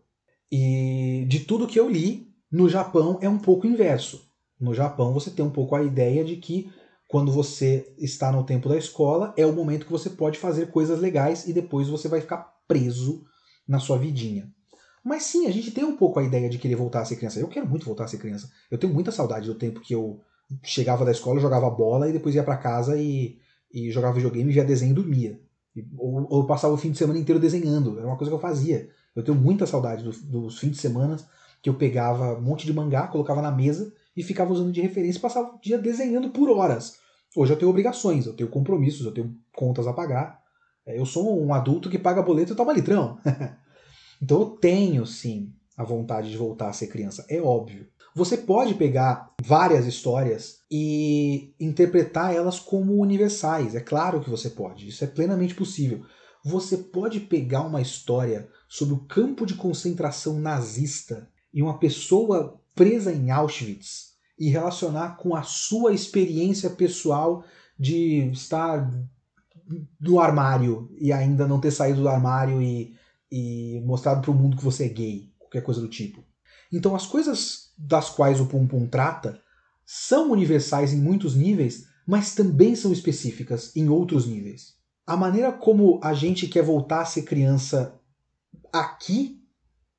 [0.50, 4.26] E de tudo que eu li, no Japão é um pouco inverso.
[4.60, 6.72] No Japão você tem um pouco a ideia de que
[7.08, 11.00] quando você está no tempo da escola, é o momento que você pode fazer coisas
[11.00, 13.24] legais e depois você vai ficar preso
[13.68, 14.52] na sua vidinha.
[15.04, 17.40] Mas sim, a gente tem um pouco a ideia de querer voltar a ser criança.
[17.40, 18.50] Eu quero muito voltar a ser criança.
[18.72, 20.22] Eu tenho muita saudade do tempo que eu
[20.64, 23.38] chegava da escola, jogava bola e depois ia para casa e,
[23.72, 25.40] e jogava videogame, via desenho e dormia.
[25.98, 27.98] Ou, ou passava o fim de semana inteiro desenhando.
[27.98, 28.90] Era uma coisa que eu fazia.
[29.16, 31.18] Eu tenho muita saudade dos, dos fins de semana
[31.62, 35.18] que eu pegava um monte de mangá, colocava na mesa e ficava usando de referência
[35.18, 36.98] e passava o dia desenhando por horas.
[37.36, 40.43] Hoje eu tenho obrigações, eu tenho compromissos, eu tenho contas a pagar.
[40.86, 43.20] É, eu sou um adulto que paga boleto e toma litrão.
[44.22, 47.88] então eu tenho sim a vontade de voltar a ser criança, é óbvio.
[48.16, 53.74] Você pode pegar várias histórias e interpretar elas como universais.
[53.74, 56.06] É claro que você pode, isso é plenamente possível.
[56.46, 63.12] Você pode pegar uma história sobre o campo de concentração nazista e uma pessoa presa
[63.12, 67.44] em Auschwitz e relacionar com a sua experiência pessoal
[67.80, 68.92] de estar
[70.00, 72.96] do armário e ainda não ter saído do armário e,
[73.32, 76.24] e mostrado para o mundo que você é gay, qualquer coisa do tipo.
[76.72, 79.40] Então as coisas das quais o Pum Pum trata
[79.86, 84.76] são universais em muitos níveis, mas também são específicas em outros níveis.
[85.06, 88.00] A maneira como a gente quer voltar a ser criança
[88.72, 89.42] aqui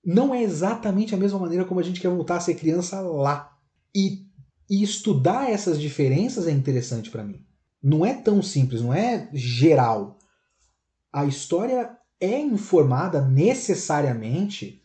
[0.05, 3.57] não é exatamente a mesma maneira como a gente quer voltar a ser criança lá.
[3.95, 4.27] E,
[4.69, 7.45] e estudar essas diferenças é interessante para mim.
[7.85, 10.17] Não é tão simples, não é geral.
[11.13, 14.81] A história é informada necessariamente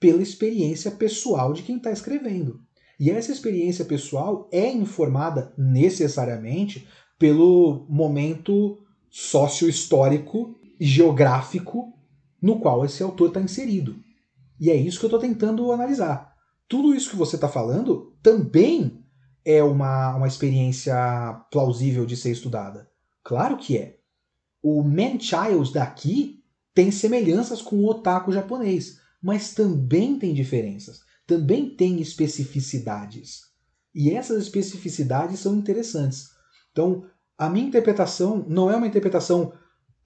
[0.00, 2.58] pela experiência pessoal de quem está escrevendo.
[2.98, 8.78] E essa experiência pessoal é informada necessariamente pelo momento
[9.08, 11.92] sócio-histórico e geográfico
[12.42, 13.94] no qual esse autor está inserido.
[14.58, 16.34] E é isso que eu estou tentando analisar.
[16.66, 18.99] Tudo isso que você está falando também
[19.44, 20.94] é uma, uma experiência
[21.50, 22.88] plausível de ser estudada.
[23.22, 23.98] Claro que é.
[24.62, 26.42] O Man-Child daqui
[26.74, 33.42] tem semelhanças com o otaku japonês mas também tem diferenças, também tem especificidades.
[33.94, 36.30] E essas especificidades são interessantes.
[36.72, 37.04] Então,
[37.36, 39.52] a minha interpretação não é uma interpretação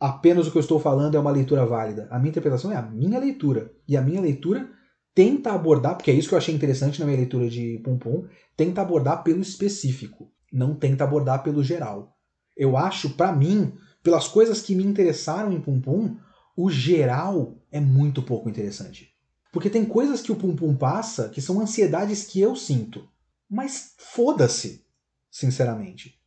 [0.01, 2.09] apenas o que eu estou falando é uma leitura válida.
[2.11, 3.73] A minha interpretação é a minha leitura.
[3.87, 4.71] E a minha leitura
[5.15, 8.27] tenta abordar, porque é isso que eu achei interessante na minha leitura de Pum Pum,
[8.57, 12.17] tenta abordar pelo específico, não tenta abordar pelo geral.
[12.57, 16.17] Eu acho, para mim, pelas coisas que me interessaram em Pum Pum,
[16.57, 19.15] o geral é muito pouco interessante.
[19.53, 23.09] Porque tem coisas que o Pum Pum passa que são ansiedades que eu sinto.
[23.49, 24.85] Mas foda-se,
[25.31, 26.19] sinceramente.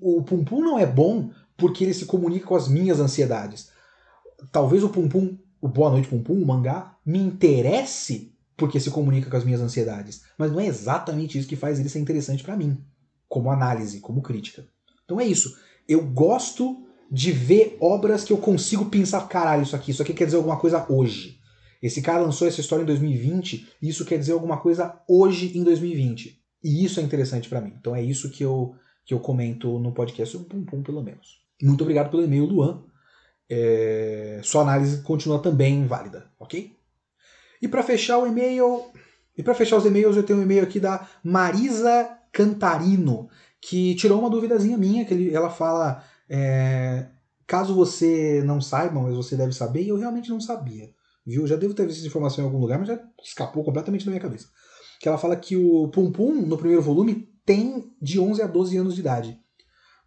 [0.00, 3.70] O Pum Pum não é bom porque ele se comunica com as minhas ansiedades.
[4.52, 8.90] Talvez o Pum Pum, o Boa Noite Pum Pum, o mangá, me interesse porque se
[8.90, 10.22] comunica com as minhas ansiedades.
[10.36, 12.76] Mas não é exatamente isso que faz ele ser interessante para mim,
[13.28, 14.66] como análise, como crítica.
[15.04, 15.56] Então é isso.
[15.88, 20.26] Eu gosto de ver obras que eu consigo pensar, caralho, isso aqui, isso aqui quer
[20.26, 21.38] dizer alguma coisa hoje.
[21.80, 25.62] Esse cara lançou essa história em 2020 e isso quer dizer alguma coisa hoje em
[25.62, 26.38] 2020.
[26.62, 27.72] E isso é interessante para mim.
[27.78, 31.40] Então é isso que eu, que eu comento no podcast, um pum pum pelo menos.
[31.62, 32.82] Muito obrigado pelo e-mail, Luan.
[33.48, 34.40] É...
[34.42, 36.76] Sua análise continua também válida, ok?
[37.60, 38.84] E para fechar o e-mail,
[39.36, 43.28] e para fechar os e-mails, eu tenho um e-mail aqui da Marisa Cantarino,
[43.60, 47.06] que tirou uma duvidazinha minha, que ele, ela fala é,
[47.46, 50.90] caso você não saiba, mas você deve saber, e eu realmente não sabia.
[51.26, 51.46] Viu?
[51.46, 54.20] Já devo ter visto essa informação em algum lugar, mas já escapou completamente da minha
[54.20, 54.48] cabeça.
[55.00, 58.76] que ela fala que o Pum Pum, no primeiro volume, tem de 11 a 12
[58.76, 59.38] anos de idade.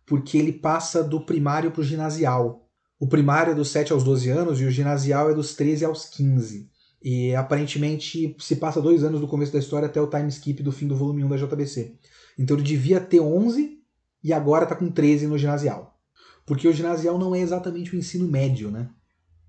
[0.06, 2.68] Porque ele passa do primário para o ginasial.
[3.02, 6.06] O primário é dos 7 aos 12 anos e o ginasial é dos 13 aos
[6.06, 6.70] 15.
[7.04, 10.72] E aparentemente se passa dois anos do começo da história até o time skip do
[10.72, 11.96] fim do volume 1 da JBC.
[12.38, 13.80] Então ele devia ter 11
[14.24, 16.00] e agora está com 13 no ginasial.
[16.46, 18.88] Porque o ginasial não é exatamente o ensino médio, né?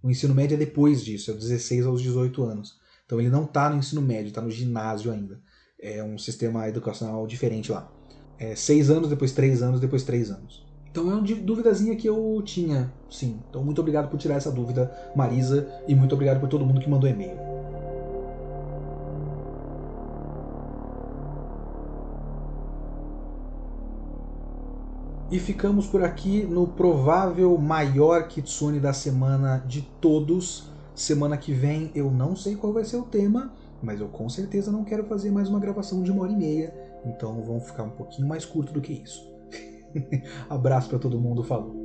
[0.03, 2.79] O ensino médio é depois disso, é 16 aos 18 anos.
[3.05, 5.39] Então ele não está no ensino médio, está no ginásio ainda.
[5.79, 7.93] É um sistema educacional diferente lá.
[8.39, 10.72] É seis anos, depois três anos, depois três anos.
[10.93, 13.41] Então é uma duvidazinha que eu tinha, sim.
[13.49, 16.91] Então muito obrigado por tirar essa dúvida, Marisa, e muito obrigado por todo mundo que
[16.91, 17.39] mandou e-mail.
[25.31, 30.71] E ficamos por aqui no provável maior kitsune da semana de todos.
[30.95, 33.51] Semana que vem eu não sei qual vai ser o tema,
[33.83, 36.75] mas eu com certeza não quero fazer mais uma gravação de uma hora e meia.
[37.07, 39.32] Então vamos ficar um pouquinho mais curto do que isso.
[40.49, 41.82] Abraço para todo mundo, falou.